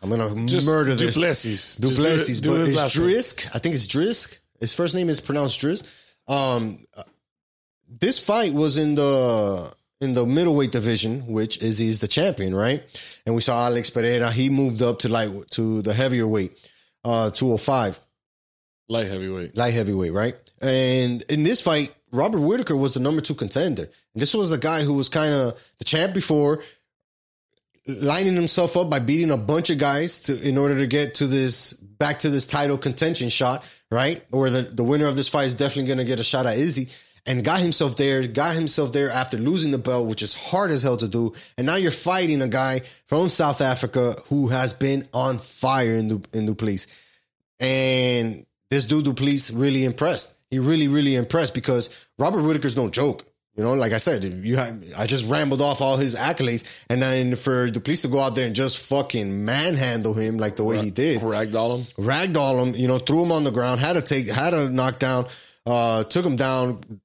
[0.00, 1.76] I'm gonna Just murder this Du Plessis.
[1.76, 2.94] Just do Du Plessis, do but it's.
[2.94, 3.50] Drisk.
[3.52, 4.38] I think it's Drisk.
[4.60, 5.84] His first name is pronounced Drisk.
[6.28, 6.84] Um,
[7.88, 12.84] this fight was in the in the middleweight division, which is he's the champion, right?
[13.26, 14.30] And we saw Alex Pereira.
[14.30, 16.56] He moved up to like to the heavier weight,
[17.04, 18.00] uh, 205
[18.88, 19.56] Light heavyweight.
[19.56, 20.34] light heavyweight, right?
[20.62, 23.82] And in this fight, Robert Whitaker was the number two contender.
[23.82, 26.62] And this was a guy who was kind of the champ before,
[27.86, 31.26] lining himself up by beating a bunch of guys to in order to get to
[31.26, 34.24] this back to this title contention shot, right?
[34.32, 36.88] Or the, the winner of this fight is definitely gonna get a shot at Izzy.
[37.26, 40.82] And got himself there, got himself there after losing the belt, which is hard as
[40.82, 41.34] hell to do.
[41.56, 46.08] And now you're fighting a guy from South Africa who has been on fire in
[46.08, 46.86] Du- in Du Plessis.
[47.60, 50.34] And this dude Du Plessis really impressed.
[50.50, 53.24] He really, really impressed because Robert Whitaker's no joke.
[53.56, 57.02] You know, like I said, you have, I just rambled off all his accolades, and
[57.02, 60.62] then for Du Plessis to go out there and just fucking manhandle him like the
[60.62, 62.04] way he did, Ragdoll him.
[62.04, 65.26] ragdoll him, you know, threw him on the ground, had to take, had a knockdown,
[65.66, 67.00] uh, took him down,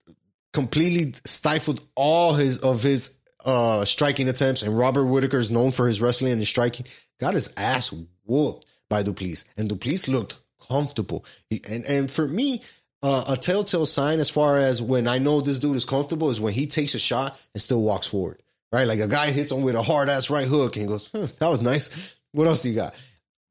[0.53, 4.61] completely stifled all his of his uh striking attempts.
[4.61, 6.85] And Robert Whitaker is known for his wrestling and his striking.
[7.19, 7.93] Got his ass
[8.25, 11.25] whooped by Du Plessis, and Du Plessis looked comfortable.
[11.49, 12.61] He, and and for me,
[13.01, 16.39] uh, a telltale sign as far as when I know this dude is comfortable is
[16.39, 18.41] when he takes a shot and still walks forward.
[18.71, 21.09] Right, like a guy hits him with a hard ass right hook and he goes,
[21.11, 21.89] "That was nice."
[22.31, 22.95] What else do you got?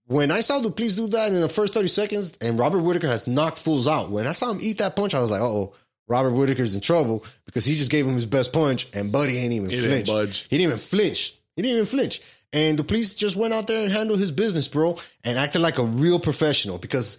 [0.07, 3.07] When I saw Du Plessis do that in the first 30 seconds, and Robert Whitaker
[3.07, 5.74] has knocked fools out, when I saw him eat that punch, I was like, oh,
[6.09, 9.53] Robert Whitaker's in trouble because he just gave him his best punch, and Buddy ain't
[9.53, 10.07] even He didn't flinch.
[10.09, 10.40] budge.
[10.50, 11.34] He didn't even flinch.
[11.57, 12.20] He didn't even flinch.
[12.53, 15.78] And Du Plessis just went out there and handled his business, bro, and acted like
[15.78, 17.16] a real professional because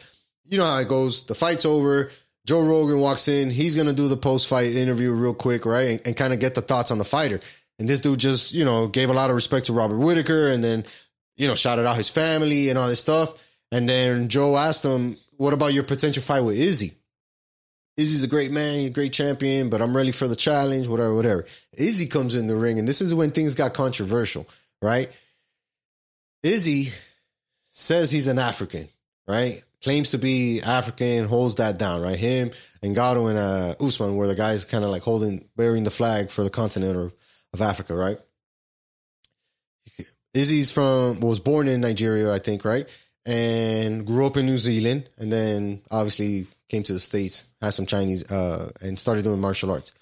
[0.48, 1.26] you know how it goes.
[1.26, 2.12] The fight's over.
[2.46, 3.50] Joe Rogan walks in.
[3.50, 5.90] He's going to do the post fight interview real quick, right?
[5.90, 7.40] And, and kind of get the thoughts on the fighter.
[7.80, 10.64] And this dude just, you know, gave a lot of respect to Robert Whitaker and
[10.64, 10.84] then,
[11.38, 13.34] you know, shouted out his family and all this stuff.
[13.72, 16.94] And then Joe asked him, What about your potential fight with Izzy?
[17.96, 21.46] Izzy's a great man, a great champion, but I'm ready for the challenge, whatever, whatever.
[21.74, 24.48] Izzy comes in the ring, and this is when things got controversial,
[24.82, 25.12] right?
[26.42, 26.92] Izzy
[27.72, 28.88] says he's an African,
[29.28, 29.64] right?
[29.84, 32.18] Claims to be African, holds that down, right?
[32.18, 35.92] Him and Gato and uh, Usman were the guys kind of like holding, bearing the
[35.92, 37.14] flag for the continent of,
[37.54, 38.18] of Africa, right?
[40.34, 42.90] Izzy's from, was born in Nigeria, I think, right?
[43.26, 47.86] And grew up in New Zealand, and then obviously came to the States, had some
[47.86, 49.94] Chinese, uh, and started doing martial arts.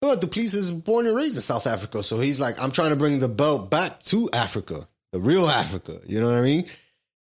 [0.00, 2.02] But Du Plessis is born and raised in South Africa.
[2.02, 6.00] So he's like, I'm trying to bring the belt back to Africa, the real Africa.
[6.06, 6.64] You know what I mean?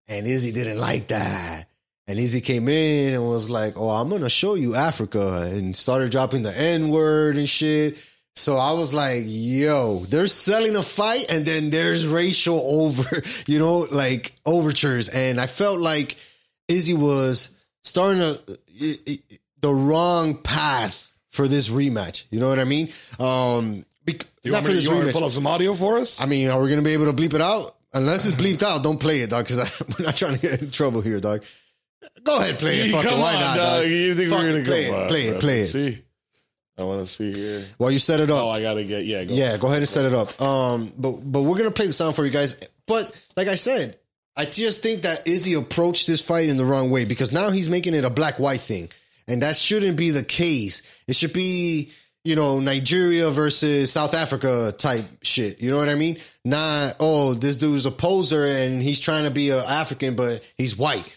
[0.08, 1.70] And Izzy didn't like that.
[2.08, 5.50] And Izzy came in and was like, Oh, I'm to show you Africa.
[5.52, 7.98] And started dropping the N word and shit.
[8.38, 13.60] So I was like, yo, they're selling a fight and then there's racial over, you
[13.60, 15.10] know, like overtures.
[15.10, 16.18] And I felt like
[16.68, 18.58] Izzy was starting to,
[19.66, 22.26] the wrong path for this rematch.
[22.30, 22.92] You know what I mean?
[23.20, 25.14] Um, bec- You not want, for me, this you want to rematch.
[25.14, 26.22] pull up some audio for us?
[26.22, 27.76] I mean, are we going to be able to bleep it out?
[27.94, 29.60] Unless it's bleeped out, don't play it, dog, because
[30.00, 31.44] we're not trying to get in trouble here, dog.
[32.24, 32.92] Go ahead, play it.
[32.94, 33.18] Fuck it.
[33.18, 33.82] Why on, not, dog.
[33.82, 33.88] dog?
[33.90, 35.40] You think Fuck we're gonna play come it, on, play it, bro.
[35.40, 35.66] play it.
[35.68, 36.02] See,
[36.78, 37.66] I want to see here.
[37.78, 38.44] While you set it up.
[38.46, 39.24] Oh, I gotta get yeah.
[39.24, 39.34] Go.
[39.34, 40.40] Yeah, go ahead and set it up.
[40.42, 42.60] Um, but but we're gonna play the sound for you guys.
[42.86, 43.98] But like I said,
[44.38, 47.70] I just think that Izzy approached this fight in the wrong way because now he's
[47.70, 48.90] making it a black white thing,
[49.28, 50.82] and that shouldn't be the case.
[51.08, 51.92] It should be
[52.24, 55.62] you know Nigeria versus South Africa type shit.
[55.62, 56.18] You know what I mean?
[56.44, 60.78] Not oh this dude's a poser and he's trying to be an African, but he's
[60.78, 61.16] white.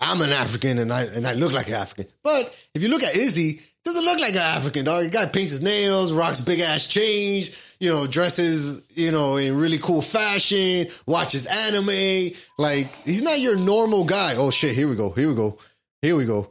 [0.00, 2.06] I'm an African and I and I look like an African.
[2.22, 5.04] But if you look at Izzy, doesn't look like an African dog.
[5.04, 9.56] The guy paints his nails, rocks big ass chains, you know, dresses, you know, in
[9.56, 12.34] really cool fashion, watches anime.
[12.58, 14.36] Like he's not your normal guy.
[14.36, 15.10] Oh shit, here we go.
[15.10, 15.58] Here we go.
[16.00, 16.50] Here we go.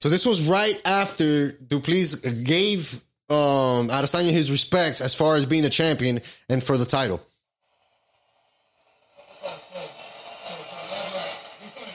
[0.00, 5.44] So this was right after Du Plessis gave um Adesanya his respects as far as
[5.44, 7.20] being a champion and for the title.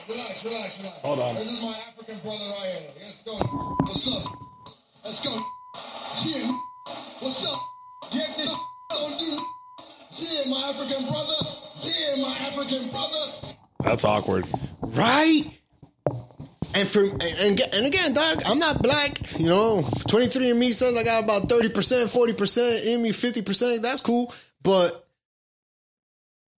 [0.06, 0.98] Relax, relax, relax.
[1.00, 1.34] Hold on.
[1.36, 2.90] This is my African brother right here.
[3.06, 3.38] Let's go.
[3.38, 4.24] What's up?
[5.02, 5.40] Let's go.
[6.24, 6.58] Yeah.
[7.20, 7.58] What's up?
[8.12, 8.54] Get this
[8.90, 9.40] don't do.
[10.12, 11.34] Yeah, my African brother.
[11.80, 13.56] Yeah, my African brother.
[13.82, 14.46] That's awkward.
[14.82, 15.58] Right?
[16.74, 19.38] And for and, and again, dog, I'm not black.
[19.38, 23.80] You know, 23 and me says I got about 30%, 40% in me, 50%.
[23.80, 24.34] That's cool.
[24.62, 25.06] But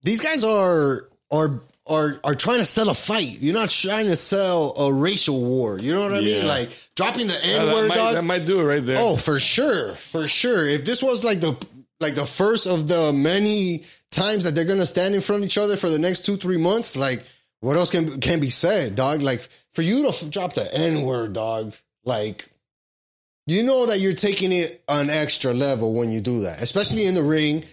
[0.03, 3.37] these guys are are are are trying to sell a fight.
[3.41, 5.79] You're not trying to sell a racial war.
[5.79, 6.39] You know what I Yeah.
[6.39, 6.47] mean?
[6.47, 8.15] Like dropping the N word, dog.
[8.15, 8.97] that might do it right there.
[8.99, 10.67] Oh, for sure, for sure.
[10.67, 11.55] If this was like the
[11.99, 15.57] like the first of the many times that they're gonna stand in front of each
[15.57, 17.23] other for the next two three months, like
[17.59, 19.21] what else can can be said, dog?
[19.21, 19.47] Like
[19.77, 21.71] for you to f- drop the N word, dog,
[22.03, 22.49] like
[23.45, 27.13] you know that you're taking it an extra level when you do that, especially in
[27.13, 27.63] the ring.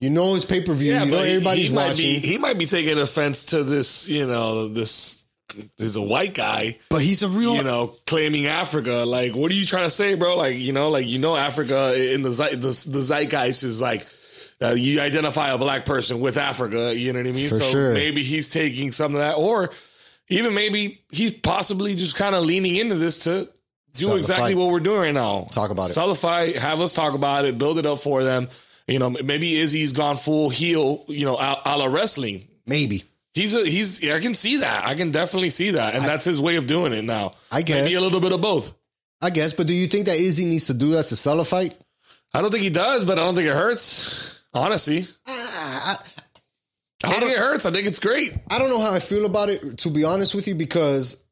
[0.00, 0.94] You know it's pay per view.
[0.94, 4.08] you know everybody's he might watching, Be, he might be taking offense to this.
[4.08, 5.24] You know, this
[5.76, 6.78] is a white guy.
[6.88, 7.54] but he's a real.
[7.54, 9.04] You know, claiming Africa.
[9.06, 10.38] Like, what are you trying to say, bro?
[10.38, 14.06] Like, you know, like you know, Africa in the the, the zeitgeist is like.
[14.58, 17.50] Uh, you identify a black person with Africa, you know what I mean?
[17.50, 17.92] For so sure.
[17.92, 19.68] maybe he's taking some of that, or
[20.28, 23.48] even maybe he's possibly just kind of leaning into this to
[23.92, 25.46] do exactly what we're doing right now.
[25.50, 25.94] Talk about it.
[25.94, 28.48] Sell the fight, have us talk about it, build it up for them.
[28.86, 32.46] You know, maybe Izzy's gone full heel, you know, a, a la wrestling.
[32.66, 33.04] maybe.
[33.34, 34.02] He's a he's.
[34.02, 34.86] I can see that.
[34.86, 37.32] I can definitely see that, and that's his way of doing it now.
[37.52, 37.84] I guess.
[37.84, 38.74] maybe a little bit of both.
[39.20, 41.44] I guess, but do you think that Izzy needs to do that to sell a
[41.44, 41.78] fight?
[42.32, 44.40] I don't think he does, but I don't think it hurts.
[44.54, 45.98] Honestly, I, I
[47.00, 47.66] don't think it hurts.
[47.66, 48.32] I think it's great.
[48.50, 51.22] I don't know how I feel about it, to be honest with you, because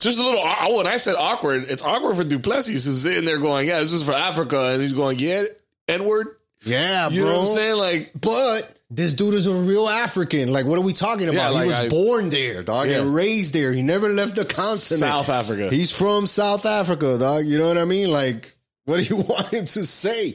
[0.00, 0.40] just a little.
[0.42, 3.78] I- When I said awkward, it's awkward for Du Plessis who's sitting there going, "Yeah,
[3.80, 5.44] this is for Africa," and he's going, "Yeah,
[5.88, 7.30] Edward." yeah, You bro.
[7.30, 7.76] know what I'm saying?
[7.76, 10.52] Like, But this dude is a real African.
[10.52, 11.36] Like, what are we talking about?
[11.36, 13.00] Yeah, like he was I- born there, dog, Yeah.
[13.00, 13.72] and raised there.
[13.72, 14.80] He never left the continent.
[15.00, 15.70] South Africa.
[15.70, 17.46] He's from South Africa, dog.
[17.46, 18.10] You know what I mean?
[18.10, 18.54] Like,
[18.84, 20.34] what do you want him to say?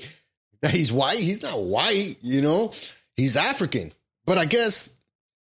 [0.62, 1.20] That he's white?
[1.20, 2.72] He's not white, you know?
[3.16, 3.92] He's African.
[4.32, 4.96] But I guess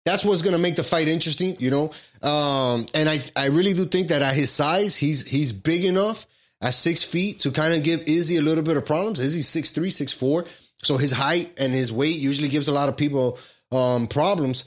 [0.06, 1.86] that's what's gonna make the fight interesting, you know.
[2.22, 6.28] Um, and I, I really do think that at his size, he's he's big enough
[6.62, 9.18] at six feet to kind of give Izzy a little bit of problems.
[9.18, 10.46] Izzy's six three, six four,
[10.84, 13.40] so his height and his weight usually gives a lot of people
[13.72, 14.66] um, problems.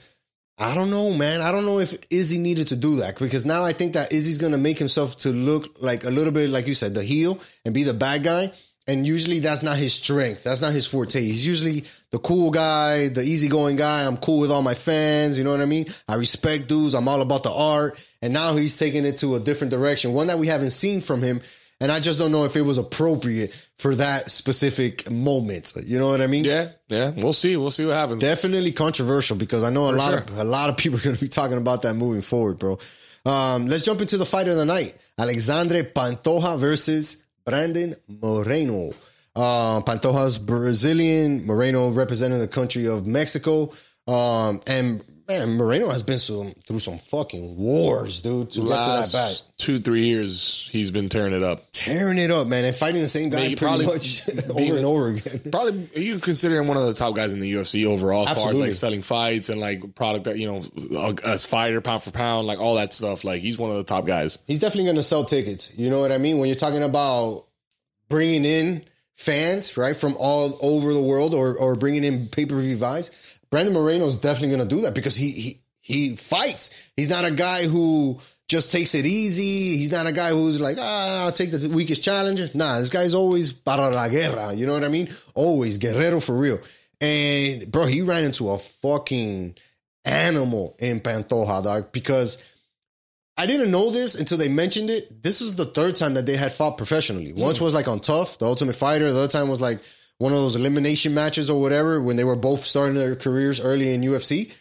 [0.59, 1.41] I don't know, man.
[1.41, 4.39] I don't know if Izzy needed to do that because now I think that Izzy's
[4.39, 7.73] gonna make himself to look like a little bit like you said, the heel and
[7.73, 8.51] be the bad guy.
[8.89, 10.43] And usually that's not his strength.
[10.43, 11.21] That's not his forte.
[11.21, 14.07] He's usually the cool guy, the easygoing guy.
[14.07, 15.37] I'm cool with all my fans.
[15.37, 15.87] You know what I mean?
[16.09, 16.95] I respect dudes.
[16.95, 18.03] I'm all about the art.
[18.23, 21.21] And now he's taking it to a different direction, one that we haven't seen from
[21.23, 21.43] him.
[21.81, 25.75] And I just don't know if it was appropriate for that specific moment.
[25.85, 26.45] You know what I mean?
[26.45, 27.11] yeah, yeah.
[27.15, 27.57] We'll see.
[27.57, 28.21] We'll see what happens.
[28.21, 30.19] definitely controversial because I know a lot sure.
[30.19, 32.79] of a lot of people are going to be talking about that moving forward, bro.
[33.25, 38.93] Um, let's jump into the fight of the night: Alexandre Pantoja versus Brandon Moreno.
[39.35, 43.73] Uh, Pantoja's Brazilian, Moreno representing the country of Mexico.
[44.07, 48.89] Um, and man, Moreno has been some, through some fucking wars, dude, to get to
[48.91, 49.37] that back.
[49.59, 51.65] two, three years, he's been tearing it up.
[51.73, 54.27] Tearing it up, man, and fighting the same guy Maybe pretty probably much
[54.57, 55.41] being over and over again.
[55.53, 58.43] Probably are you consider him one of the top guys in the UFC overall, as
[58.43, 62.11] far as like selling fights and like product that you know, as fighter, pound for
[62.11, 63.23] pound, like all that stuff.
[63.23, 64.39] Like he's one of the top guys.
[64.47, 65.73] he's definitely going to sell tickets.
[65.77, 66.39] You know what I mean?
[66.39, 67.45] When you're talking about
[68.09, 68.85] bringing in
[69.17, 73.11] fans, right, from all over the world or, or bringing in pay per view buys,
[73.51, 76.71] Brandon Moreno is definitely going to do that because he, he, he fights.
[76.97, 79.77] He's not a guy who just takes it easy.
[79.77, 82.51] He's not a guy who's like, ah, I'll take the weakest challenger.
[82.55, 84.53] Nah, this guy's always para la guerra.
[84.55, 85.09] You know what I mean?
[85.35, 86.61] Always guerrero for real.
[87.01, 89.57] And bro, he ran into a fucking
[90.05, 92.39] animal in Pantoja, dog, because
[93.37, 95.23] I didn't know this until they mentioned it.
[95.23, 97.33] This was the third time that they had fought professionally.
[97.33, 99.13] Once was like on Tough, the Ultimate Fighter.
[99.13, 99.81] The other time was like
[100.19, 103.95] one of those elimination matches or whatever when they were both starting their careers early
[103.95, 104.53] in UFC.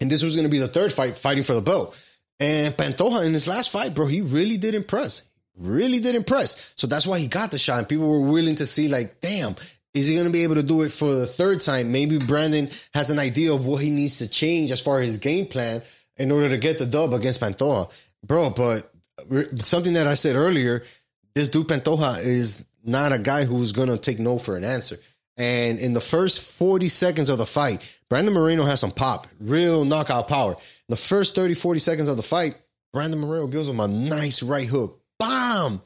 [0.00, 1.96] And this was going to be the third fight, fighting for the belt.
[2.40, 5.22] And Pantoja in his last fight, bro, he really did impress.
[5.56, 6.72] Really did impress.
[6.76, 7.78] So that's why he got the shot.
[7.78, 9.54] And people were willing to see, like, damn,
[9.94, 11.92] is he going to be able to do it for the third time?
[11.92, 15.18] Maybe Brandon has an idea of what he needs to change as far as his
[15.18, 15.82] game plan
[16.16, 17.90] in order to get the dub against Pantoja.
[18.26, 18.90] Bro, but
[19.64, 20.82] something that I said earlier,
[21.34, 24.98] this dude Pantoja is not a guy who's going to take no for an answer.
[25.36, 29.84] And in the first 40 seconds of the fight, Brandon Moreno has some pop, real
[29.84, 30.52] knockout power.
[30.52, 30.58] In
[30.88, 32.56] the first 30, 40 seconds of the fight,
[32.92, 35.00] Brandon Moreno gives him a nice right hook.
[35.18, 35.80] Bam!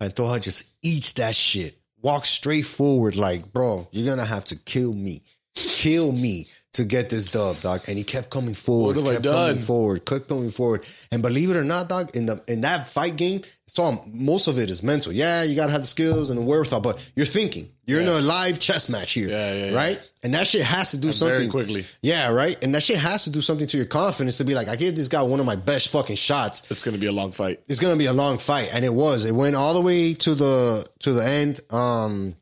[0.00, 1.78] Pantoja just eats that shit.
[2.02, 5.22] Walks straight forward like, bro, you're going to have to kill me.
[5.54, 6.46] Kill me
[6.76, 7.82] to get this dub, dog.
[7.88, 9.48] And he kept coming forward, What have I kept done?
[9.50, 10.86] coming forward, kept coming forward.
[11.10, 13.42] And believe it or not, dog, in the in that fight game,
[13.78, 15.12] all most of it is mental.
[15.12, 17.68] Yeah, you gotta have the skills and the wherewithal, but you're thinking.
[17.84, 19.28] You're in a live chess match here.
[19.28, 19.76] Yeah, yeah, yeah.
[19.76, 20.00] Right?
[20.22, 21.84] And that shit has to do something Very quickly.
[22.00, 22.56] Yeah, right.
[22.64, 24.96] And that shit has to do something to your confidence to be like, I gave
[24.96, 27.60] this guy one of my best fucking shots It's going to be a long fight.
[27.68, 29.24] it's gonna be a long fight, and it was.
[29.26, 31.60] It went all the way to the to the end.
[31.70, 32.34] Um,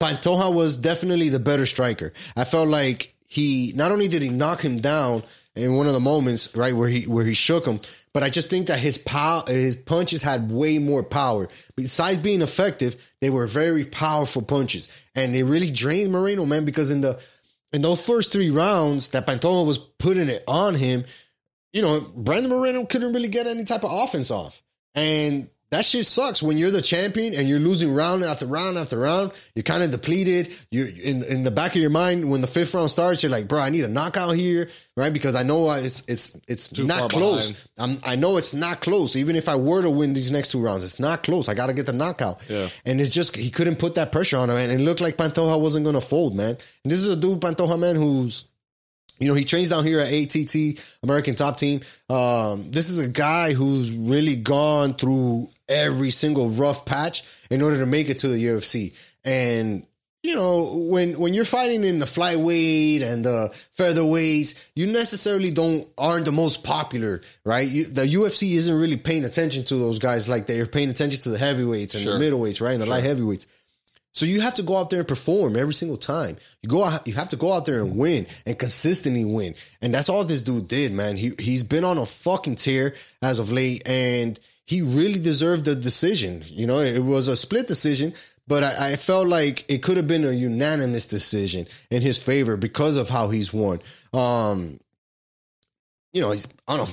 [0.00, 2.12] Pantoja was definitely the better striker.
[2.36, 5.22] I felt like he not only did he knock him down
[5.56, 7.80] in one of the moments right where he where he shook him,
[8.12, 11.48] but I just think that his power, his punches had way more power.
[11.74, 16.66] Besides being effective, they were very powerful punches, and they really drained Moreno, man.
[16.66, 17.18] Because in the
[17.72, 21.06] in those first three rounds that Pantoja was putting it on him,
[21.72, 24.60] you know, Brandon Moreno couldn't really get any type of offense off.
[24.94, 28.98] And that shit sucks when you're the champion and you're losing round after round after
[28.98, 29.32] round.
[29.54, 30.52] You're kind of depleted.
[30.70, 33.22] You're in in the back of your mind when the fifth round starts.
[33.22, 34.68] You're like, bro, I need a knockout here,
[34.98, 35.10] right?
[35.10, 37.66] Because I know it's it's it's Too not close.
[37.78, 39.16] I'm, I know it's not close.
[39.16, 41.48] Even if I were to win these next two rounds, it's not close.
[41.48, 42.40] I got to get the knockout.
[42.50, 42.68] Yeah.
[42.84, 45.58] And it's just he couldn't put that pressure on him, and it looked like Pantoja
[45.58, 46.58] wasn't going to fold, man.
[46.84, 48.44] And this is a dude, Pantoja, man, who's
[49.22, 51.80] you know, he trains down here at ATT, American Top Team.
[52.10, 57.78] Um, this is a guy who's really gone through every single rough patch in order
[57.78, 58.92] to make it to the UFC.
[59.24, 59.86] And
[60.22, 65.86] you know, when when you're fighting in the flyweight and the featherweights, you necessarily don't
[65.98, 67.68] aren't the most popular, right?
[67.68, 71.30] You, the UFC isn't really paying attention to those guys like they're paying attention to
[71.30, 72.18] the heavyweights and Sure.
[72.18, 73.46] the middleweights, right, and the light heavyweights.
[74.12, 76.36] So you have to go out there and perform every single time.
[76.62, 79.54] You go out, you have to go out there and win and consistently win.
[79.80, 81.16] And that's all this dude did, man.
[81.16, 85.74] He he's been on a fucking tear as of late and he really deserved the
[85.74, 86.42] decision.
[86.46, 88.12] You know, it was a split decision,
[88.46, 92.56] but I, I felt like it could have been a unanimous decision in his favor
[92.56, 93.80] because of how he's won.
[94.12, 94.78] Um,
[96.12, 96.86] you know, he's on a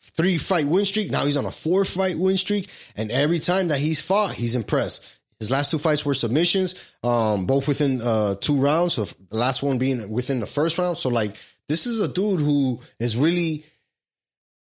[0.00, 1.10] three fight win streak.
[1.10, 2.68] Now he's on a four fight win streak.
[2.96, 5.04] And every time that he's fought, he's impressed.
[5.38, 8.94] His last two fights were submissions, um, both within uh, two rounds.
[8.94, 10.96] So the last one being within the first round.
[10.96, 11.36] So like,
[11.68, 13.64] this is a dude who is really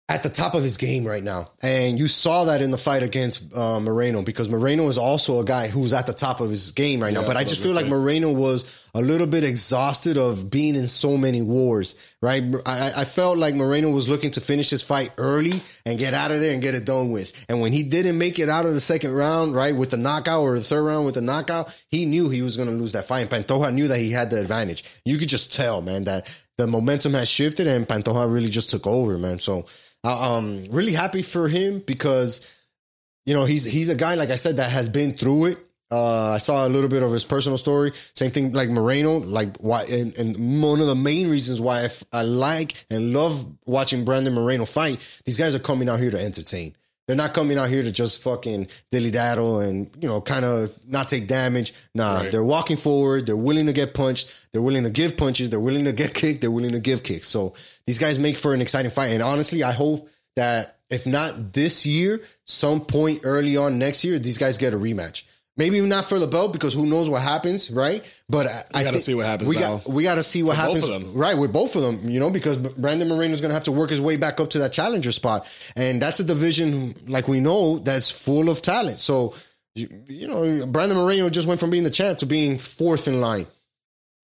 [0.08, 1.46] at the top of his game right now.
[1.62, 5.44] And you saw that in the fight against uh, Moreno because Moreno is also a
[5.44, 7.24] guy who's at the top of his game right now.
[7.24, 11.16] But I just feel like Moreno was a little bit exhausted of being in so
[11.16, 12.42] many wars, right?
[12.64, 16.30] I, I felt like Moreno was looking to finish his fight early and get out
[16.30, 17.32] of there and get it done with.
[17.48, 20.40] And when he didn't make it out of the second round, right, with the knockout
[20.40, 23.06] or the third round with the knockout, he knew he was going to lose that
[23.06, 23.22] fight.
[23.22, 24.84] And Pantoja knew that he had the advantage.
[25.04, 26.28] You could just tell, man, that
[26.58, 29.40] the momentum has shifted and Pantoja really just took over, man.
[29.40, 29.66] So,
[30.06, 32.46] uh, um, really happy for him because
[33.24, 35.58] you know he's he's a guy like I said that has been through it.
[35.90, 37.92] Uh, I saw a little bit of his personal story.
[38.14, 39.18] Same thing like Moreno.
[39.18, 43.12] Like why and, and one of the main reasons why I, f- I like and
[43.12, 44.98] love watching Brandon Moreno fight.
[45.24, 46.76] These guys are coming out here to entertain.
[47.06, 50.72] They're not coming out here to just fucking dilly daddle and you know kind of
[50.88, 51.72] not take damage.
[51.94, 52.32] Nah, Right.
[52.32, 53.26] they're walking forward.
[53.26, 54.28] They're willing to get punched.
[54.52, 55.50] They're willing to give punches.
[55.50, 56.40] They're willing to get kicked.
[56.40, 57.28] They're willing to give kicks.
[57.28, 57.54] So
[57.86, 59.08] these guys make for an exciting fight.
[59.12, 64.18] And honestly, I hope that if not this year, some point early on next year,
[64.18, 65.22] these guys get a rematch.
[65.58, 68.04] Maybe not for the belt because who knows what happens, right?
[68.28, 70.84] But I, I gotta see what happens We got we got to see what happens,
[70.84, 71.14] of them.
[71.14, 71.36] right?
[71.36, 73.88] With both of them, you know, because Brandon Moreno is going to have to work
[73.90, 77.78] his way back up to that challenger spot, and that's a division like we know
[77.78, 79.00] that's full of talent.
[79.00, 79.34] So,
[79.74, 83.20] you, you know, Brandon Moreno just went from being the champ to being fourth in
[83.20, 83.46] line.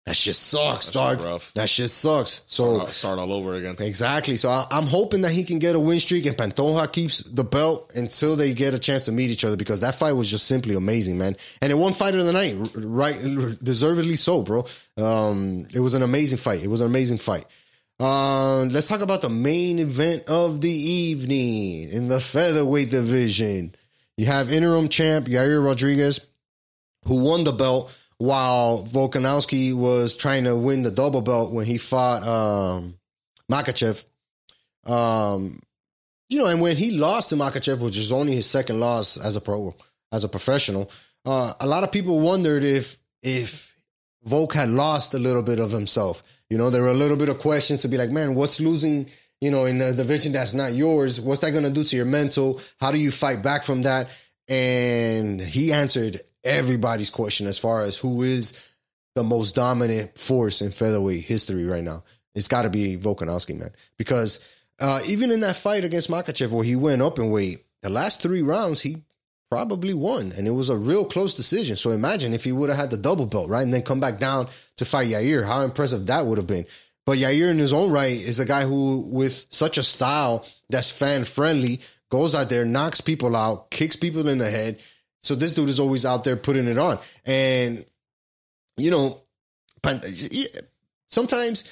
[0.08, 1.20] That shit sucks, dog.
[1.54, 2.42] That shit sucks.
[2.48, 3.76] So Uh, start all over again.
[3.80, 4.36] Exactly.
[4.36, 7.44] So I, I'm hoping that he can get a win streak and Pantoja keeps the
[7.44, 10.48] belt until they get a chance to meet each other because that fight was just
[10.48, 11.38] simply amazing, man.
[11.62, 13.16] And it won fight of the night, right?
[13.64, 14.66] Deservedly so, bro.
[14.98, 16.64] Um, it was an amazing fight.
[16.64, 17.46] It was an amazing fight.
[18.00, 23.76] Um, let's talk about the main event of the evening in the featherweight division.
[24.18, 26.20] You have interim champ Yair Rodriguez,
[27.06, 27.92] who won the belt
[28.22, 33.00] while Volkanovski was trying to win the double belt when he fought um,
[33.52, 34.06] Makhachev.
[34.86, 35.60] Um,
[36.30, 39.36] you know, and when he lost to Makhachev, which is only his second loss as
[39.38, 39.76] a pro,
[40.12, 40.92] as a professional,
[41.26, 43.76] uh, a lot of people wondered if if
[44.24, 46.22] Volk had lost a little bit of himself.
[46.48, 49.10] You know, there were a little bit of questions to be like, man, what's losing?
[49.40, 52.06] You know, in a division that's not yours, what's that going to do to your
[52.06, 52.62] mental?
[52.80, 54.10] How do you fight back from that?
[54.48, 58.70] And he answered everybody's question as far as who is
[59.16, 62.04] the most dominant force in featherweight history right now.
[62.34, 63.72] It's got to be Volkanovski, man.
[63.98, 64.40] Because
[64.80, 68.22] uh, even in that fight against Makhachev, where he went up in weight, the last
[68.22, 69.04] three rounds he
[69.50, 71.76] probably won, and it was a real close decision.
[71.76, 74.18] So imagine if he would have had the double belt, right, and then come back
[74.18, 76.66] down to fight Yair, how impressive that would have been.
[77.06, 80.90] But Yair, in his own right, is a guy who, with such a style that's
[80.90, 84.80] fan friendly, goes out there, knocks people out, kicks people in the head.
[85.22, 87.86] So this dude is always out there putting it on, and
[88.78, 89.22] you know,
[91.10, 91.64] sometimes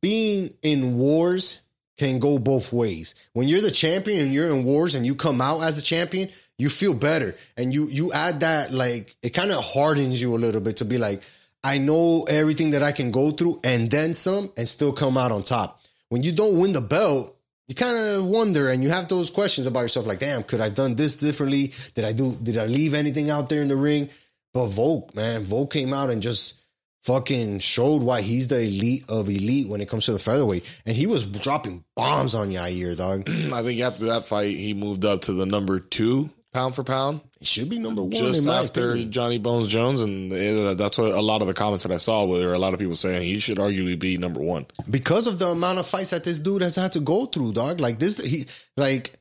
[0.00, 1.60] being in wars
[1.98, 3.14] can go both ways.
[3.32, 6.30] When you're the champion and you're in wars and you come out as a champion,
[6.58, 10.38] you feel better and you you add that like it kind of hardens you a
[10.38, 11.22] little bit to be like
[11.62, 15.32] I know everything that I can go through and then some and still come out
[15.32, 15.80] on top.
[16.08, 17.35] When you don't win the belt,
[17.68, 20.64] you kind of wonder and you have those questions about yourself like damn, could I
[20.64, 21.72] have done this differently?
[21.94, 24.08] Did I do did I leave anything out there in the ring?
[24.54, 26.54] But Volk, man, Volk came out and just
[27.02, 30.64] fucking showed why he's the elite of elite when it comes to the featherweight.
[30.84, 33.28] And he was dropping bombs on Yair, dog.
[33.52, 37.20] I think after that fight, he moved up to the number two pound for pound,
[37.38, 39.12] He should be number one just after opinion.
[39.12, 41.98] Johnny Bones Jones, and it, uh, that's what a lot of the comments that I
[41.98, 44.66] saw were a lot of people saying he should arguably be number one.
[44.88, 47.78] because of the amount of fights that this dude has had to go through, dog.
[47.78, 49.18] Like this, he like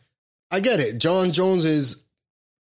[0.50, 0.98] I get it.
[1.00, 2.06] John Jones is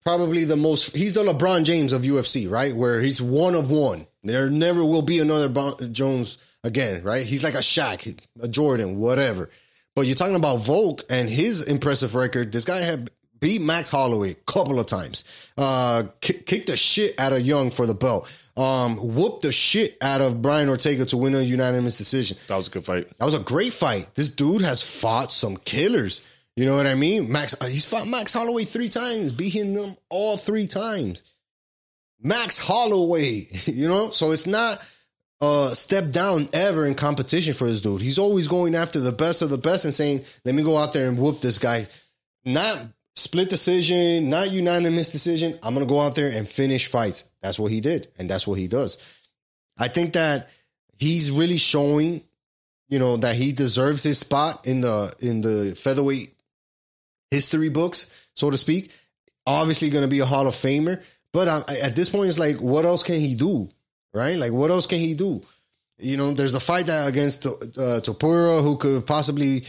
[0.05, 0.95] probably the most.
[0.97, 2.75] He's the LeBron James of UFC, right?
[2.75, 4.07] Where he's one of one.
[4.25, 7.25] There never will be another Bon- Jones again, right?
[7.25, 9.51] He's like a Shaq, a Jordan, whatever.
[9.95, 12.51] But you're talking about Volk and his impressive record.
[12.51, 13.11] This guy had
[13.45, 15.23] beat Max Holloway a couple of times.
[15.59, 18.27] Uh, ki- kicked the shit out of Jung for the belt.
[18.57, 22.39] Um, whooped the shit out of Brian Ortega to win a unanimous decision.
[22.49, 23.07] That was a good fight.
[23.19, 24.15] That was a great fight.
[24.15, 26.23] This dude has fought some killers.
[26.57, 27.31] You know what I mean?
[27.31, 31.23] Max, uh, he's fought Max Holloway three times, beating him all three times.
[32.23, 34.09] Max Holloway, you know?
[34.09, 34.81] So it's not
[35.43, 38.01] a step down ever in competition for this dude.
[38.01, 40.95] He's always going after the best of the best and saying, let me go out
[40.95, 41.89] there and whoop this guy.
[42.47, 42.79] Not
[43.17, 45.59] split decision, not unanimous decision.
[45.62, 47.25] I'm going to go out there and finish fights.
[47.43, 48.09] That's what he did.
[48.19, 48.99] And that's what he does.
[49.79, 50.49] I think that
[50.99, 52.23] he's really showing,
[52.89, 56.35] you know, that he deserves his spot in the in the featherweight
[57.31, 58.93] history books, so to speak.
[59.47, 61.03] Obviously, going to be a Hall of Famer,
[61.33, 63.69] but I, at this point, it's like, what else can he do?
[64.12, 64.39] Right?
[64.39, 65.43] Like, what else can he do?
[65.99, 67.51] You know, there's a fight that against uh,
[68.01, 69.65] Topuria, who could possibly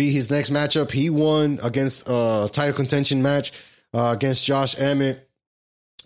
[0.00, 0.90] be his next matchup.
[0.90, 3.52] He won against a title contention match
[3.92, 5.28] uh, against Josh Emmett.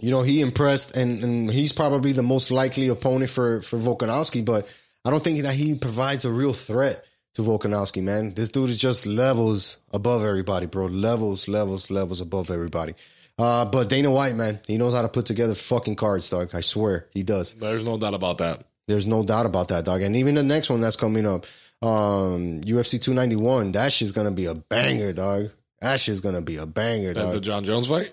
[0.01, 4.45] You know, he impressed, and, and he's probably the most likely opponent for for Volkanovski.
[4.45, 4.67] But
[5.05, 8.35] I don't think that he provides a real threat to Volkanovski, man.
[8.35, 10.87] This dude is just levels above everybody, bro.
[10.87, 12.95] Levels, levels, levels above everybody.
[13.39, 16.53] Uh, but Dana White, man, he knows how to put together fucking cards, dog.
[16.53, 17.55] I swear he does.
[17.55, 18.65] There's no doubt about that.
[18.89, 20.03] There's no doubt about that, dog.
[20.03, 21.47] And even the next one that's coming up,
[21.85, 25.51] um, UFC 291, that shit's gonna be a banger, dog.
[25.81, 27.35] That shit's gonna be a banger, That's dog.
[27.35, 28.13] the Jon Jones fight.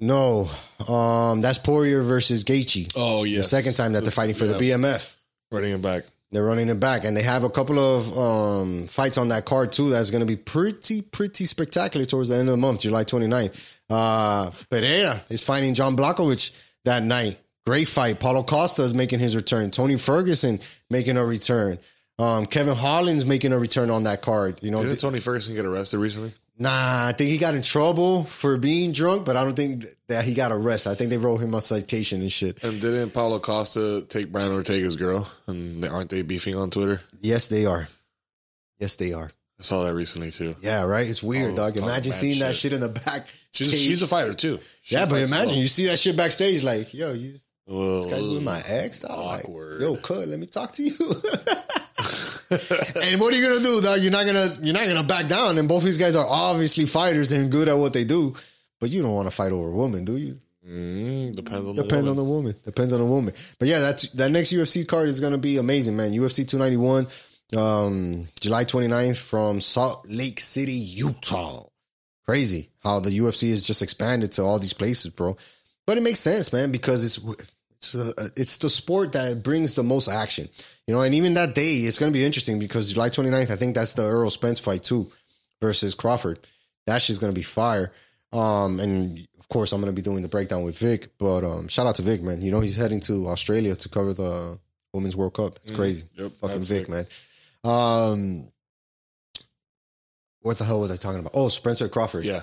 [0.00, 0.50] no,
[0.88, 2.92] um, that's Poirier versus Gaethje.
[2.96, 5.14] Oh yeah, The second time that they're fighting for the BMF.
[5.50, 6.04] running it back.
[6.32, 9.70] They're running it back, and they have a couple of um, fights on that card
[9.72, 9.90] too.
[9.90, 13.78] That's going to be pretty, pretty spectacular towards the end of the month, July 29th.
[13.88, 16.50] Uh, Pereira is fighting John Blachowicz
[16.86, 17.38] that night.
[17.64, 18.18] Great fight.
[18.18, 19.70] Paulo Costa is making his return.
[19.70, 20.58] Tony Ferguson
[20.90, 21.78] making a return.
[22.18, 24.60] Um, Kevin Holland's making a return on that card.
[24.62, 26.32] You know, th- Tony Ferguson get arrested recently?
[26.56, 30.24] nah, I think he got in trouble for being drunk, but I don't think that
[30.24, 30.90] he got arrested.
[30.90, 32.62] I think they wrote him a citation and shit.
[32.62, 35.28] And didn't Paulo Costa take Brian Ortega's girl?
[35.48, 37.00] And aren't they beefing on Twitter?
[37.20, 37.88] Yes, they are.
[38.78, 39.30] Yes, they are.
[39.58, 40.54] I saw that recently too.
[40.60, 41.06] Yeah, right.
[41.08, 41.76] It's weird, Oh, dog.
[41.76, 42.70] Imagine seeing that shit.
[42.70, 43.26] shit in the back.
[43.52, 44.58] She's, she's a fighter too.
[44.82, 45.58] She yeah, but imagine well.
[45.58, 47.34] you see that shit backstage, like, yo, you
[47.66, 49.10] This guy with my ex, dog.
[49.42, 49.80] awkward.
[49.80, 50.28] Like, yo, cut.
[50.28, 50.92] Let me talk to you.
[52.50, 54.00] and what are you gonna do, dog?
[54.00, 55.56] You're not gonna you're not gonna back down.
[55.56, 58.34] And both these guys are obviously fighters and good at what they do.
[58.80, 60.38] But you don't want to fight over a woman, do you?
[60.68, 62.54] Mm, depends on Depends the on the woman.
[62.64, 63.32] Depends on the woman.
[63.58, 66.12] But yeah, that's that next UFC card is gonna be amazing, man.
[66.12, 67.06] UFC 291,
[67.56, 71.66] um, July 29th from Salt Lake City, Utah.
[72.26, 75.36] Crazy how the UFC has just expanded to all these places, bro.
[75.86, 77.18] But it makes sense, man, because it's
[77.94, 80.48] it's uh, it's the sport that brings the most action,
[80.86, 81.02] you know.
[81.02, 84.02] And even that day, it's gonna be interesting because July 29th, I think that's the
[84.04, 85.10] Errol Spence fight too,
[85.60, 86.38] versus Crawford.
[86.86, 87.92] That shit's gonna be fire.
[88.32, 91.10] Um, and of course, I'm gonna be doing the breakdown with Vic.
[91.18, 92.40] But um, shout out to Vic, man.
[92.42, 94.58] You know he's heading to Australia to cover the
[94.92, 95.58] Women's World Cup.
[95.62, 96.88] It's crazy, Yep, fucking Vic, sick.
[96.88, 97.06] man.
[97.64, 98.48] Um,
[100.40, 101.32] what the hell was I talking about?
[101.34, 102.24] Oh, Spencer Crawford.
[102.24, 102.42] Yeah,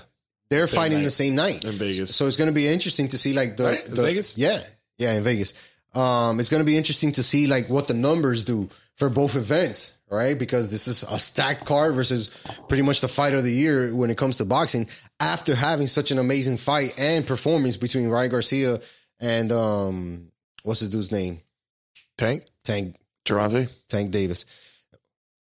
[0.50, 1.04] they're Same fighting night.
[1.06, 1.64] the same night.
[1.64, 2.16] in Vegas.
[2.16, 3.86] So it's going to be interesting to see like the, Right?
[3.86, 4.38] The- Vegas?
[4.38, 4.64] Yeah,
[5.02, 5.54] yeah, in Vegas.
[5.94, 9.36] Um, it's going to be interesting to see like what the numbers do for both
[9.36, 10.38] events, right?
[10.38, 12.30] Because this is a stacked card versus
[12.68, 14.88] pretty much the fight of the year when it comes to boxing.
[15.20, 18.80] After having such an amazing fight and performance between Ryan Garcia
[19.20, 20.32] and um,
[20.64, 21.42] what's his dude's name?
[22.18, 22.96] Tank, Tank
[23.26, 23.68] Durante.
[23.90, 24.46] Tank Davis.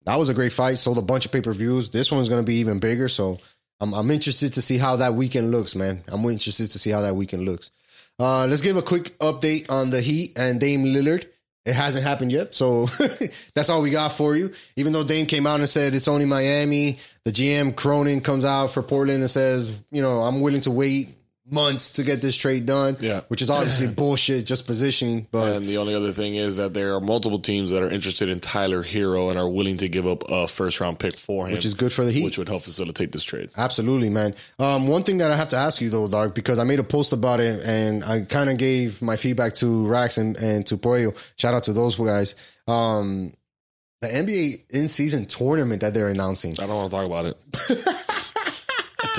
[0.06, 0.78] That was a great fight.
[0.78, 1.90] Sold a bunch of pay per views.
[1.90, 3.10] This one's going to be even bigger.
[3.10, 3.40] So
[3.80, 6.04] I'm, I'm interested to see how that weekend looks, man.
[6.08, 7.72] I'm interested to see how that weekend looks.
[8.20, 11.26] Uh, let's give a quick update on the Heat and Dame Lillard.
[11.66, 12.86] It hasn't happened yet, so
[13.54, 14.54] that's all we got for you.
[14.78, 18.72] Even though Dame came out and said it's only Miami, the GM Cronin comes out
[18.72, 21.10] for Portland and says, you know, I'm willing to wait
[21.50, 22.98] months to get this trade done.
[23.00, 23.22] Yeah.
[23.28, 25.28] which is obviously bullshit, just positioning.
[25.32, 28.30] But And the only other thing is that there are multiple teams that are interested
[28.30, 31.54] in Tyler Herro and are willing to give up a first round pick for him,
[31.54, 32.26] which is good for the Heat.
[32.26, 33.50] which would help facilitate this trade.
[33.58, 34.36] Absolutely, man.
[34.60, 36.84] Um, one thing that I have to ask you though, dog, because I made a
[36.84, 40.78] post about it and I kind of gave my feedback to Rax and, and to
[40.78, 41.18] Puello.
[41.38, 42.36] Shout out to those guys.
[42.68, 43.34] Um,
[44.02, 46.54] the NBA in season tournament that they're announcing.
[46.60, 47.38] I don't want to talk about it.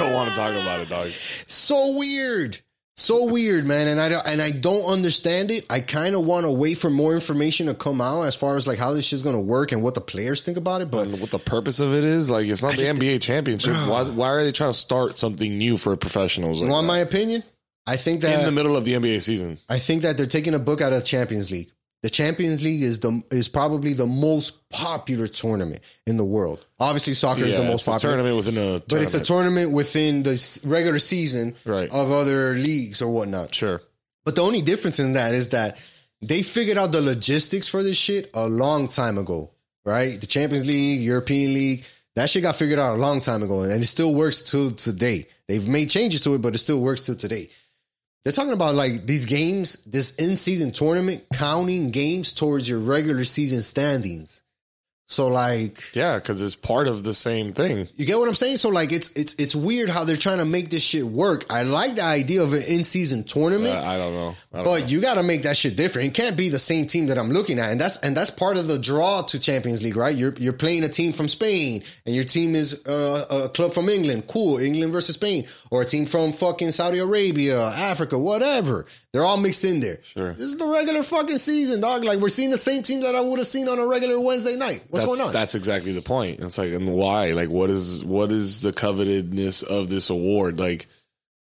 [0.00, 1.08] I don't want to talk about it, dog.
[1.46, 2.58] So weird.
[2.96, 5.64] So weird, man, and I don't, and I don't understand it.
[5.70, 8.66] I kind of want to wait for more information to come out as far as
[8.66, 10.90] like how this shit's gonna work and what the players think about it.
[10.90, 13.72] But And what the purpose of it is, like, it's not the just- NBA championship.
[13.88, 16.58] Why, why are they trying to start something new for professionals?
[16.58, 16.88] you Like want that?
[16.88, 17.44] my opinion?
[17.86, 19.58] I think that in the middle of the NBA season.
[19.68, 21.70] I think that they're taking a book out of Champions League.
[22.02, 26.64] The Champions League is the is probably the most popular tournament in the world.
[26.78, 29.26] Obviously, soccer is the most popular, tournament within a but it's a tournament.
[29.26, 31.90] tournament within the regular season Right.
[31.90, 33.52] of other leagues or whatnot.
[33.54, 33.80] Sure.
[34.24, 35.78] But the only difference in that is that
[36.22, 39.50] they figured out the logistics for this shit a long time ago,
[39.84, 40.20] right?
[40.20, 41.84] The Champions League, European League,
[42.14, 45.26] that shit got figured out a long time ago, and it still works till today.
[45.48, 47.48] They've made changes to it, but it still works till today.
[48.24, 53.24] They're talking about like these games, this in season tournament, counting games towards your regular
[53.24, 54.42] season standings.
[55.10, 57.88] So like Yeah, because it's part of the same thing.
[57.96, 58.58] you get what I'm saying?
[58.58, 61.46] So like it's it's it's weird how they're trying to make this shit work.
[61.50, 63.74] I like the idea of an in season tournament.
[63.74, 64.34] Uh, I don't know.
[64.52, 64.86] I don't But know.
[64.86, 66.08] you got to make that shit different.
[66.08, 68.58] It can't be the same team that I'm looking at, and that's and that's part
[68.58, 70.14] of the draw to Champions League, right?
[70.14, 73.88] You're you're playing a team from Spain, and your team is uh, a club from
[73.88, 74.26] England.
[74.28, 78.84] Cool, England versus Spain, or a team from fucking Saudi Arabia, Africa, whatever.
[79.14, 80.00] They're all mixed in there.
[80.12, 80.34] Sure.
[80.34, 82.04] This is the regular fucking season, dog.
[82.04, 84.54] Like we're seeing the same team that I would have seen on a regular Wednesday
[84.54, 84.84] night.
[84.90, 85.32] What's that's, going on?
[85.32, 86.40] That's exactly the point.
[86.40, 87.32] It's like, and why?
[87.32, 90.58] Like, what is what is the covetedness of this award?
[90.58, 90.86] Like,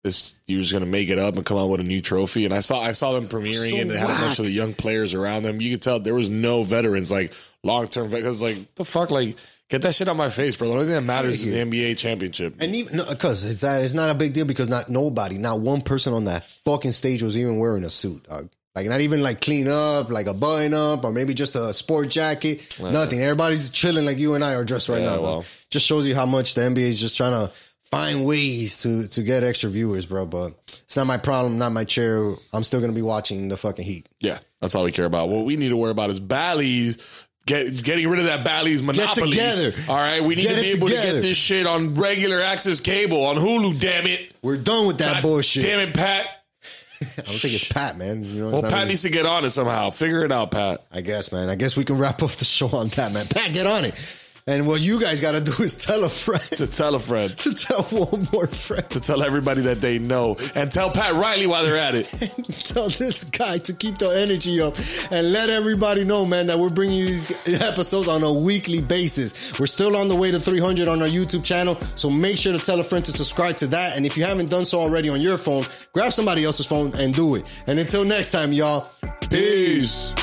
[0.04, 2.44] this you're just gonna make it up and come out with a new trophy.
[2.44, 4.50] And I saw I saw them premiering, So and they had a bunch of the
[4.50, 5.60] young players around them.
[5.60, 7.32] You could tell there was no veterans, like
[7.62, 8.08] long term.
[8.08, 8.42] veterans.
[8.42, 9.36] like the fuck, like
[9.68, 10.68] get that shit out my face, bro.
[10.68, 12.56] The only thing that matters is the NBA championship.
[12.60, 15.80] And even because it's that it's not a big deal because not nobody, not one
[15.80, 18.50] person on that fucking stage was even wearing a suit, dog.
[18.74, 22.08] Like not even like clean up, like a button up, or maybe just a sport
[22.08, 22.76] jacket.
[22.82, 23.22] Nothing.
[23.22, 25.44] Everybody's chilling like you and I are dressed right Yeah, now.
[25.70, 27.52] Just shows you how much the NBA is just trying to
[27.84, 30.26] find ways to to get extra viewers, bro.
[30.26, 30.54] But
[30.86, 32.34] it's not my problem, not my chair.
[32.52, 34.08] I'm still gonna be watching the fucking Heat.
[34.18, 35.28] Yeah, that's all we care about.
[35.28, 36.98] What we need to worry about is Bally's.
[37.46, 39.32] Get, getting rid of that Bally's monopoly.
[39.32, 39.82] Get together.
[39.90, 42.80] All right, we need Get to be able to get this shit on regular access
[42.80, 43.78] cable on Hulu.
[43.78, 44.32] Damn it!
[44.42, 45.62] We're done with that God bullshit.
[45.62, 46.26] Damn it, Pat.
[47.18, 48.24] I don't think it's Pat, man.
[48.24, 49.90] You know, Well, Pat really- needs to get on it somehow.
[49.90, 50.82] Figure it out, Pat.
[50.92, 51.48] I guess, man.
[51.48, 53.26] I guess we can wrap up the show on that, man.
[53.26, 53.94] Pat, get on it.
[54.46, 57.36] And what you guys got to do is tell a friend To tell a friend.
[57.38, 58.88] to tell one more friend.
[58.90, 60.36] To tell everybody that they know.
[60.54, 62.06] And tell Pat Riley while they're at it.
[62.64, 64.76] tell this guy to keep the energy up
[65.10, 69.58] and let everybody know, man, that we're bringing you these episodes on a weekly basis.
[69.58, 72.58] We're still on the way to 300 on our YouTube channel, so make sure to
[72.58, 73.96] tell a friend to subscribe to that.
[73.96, 75.64] And if you haven't done so already on your phone,
[75.94, 77.44] grab somebody else's phone and do it.
[77.66, 78.90] And until next time, y'all,
[79.30, 80.14] Peace.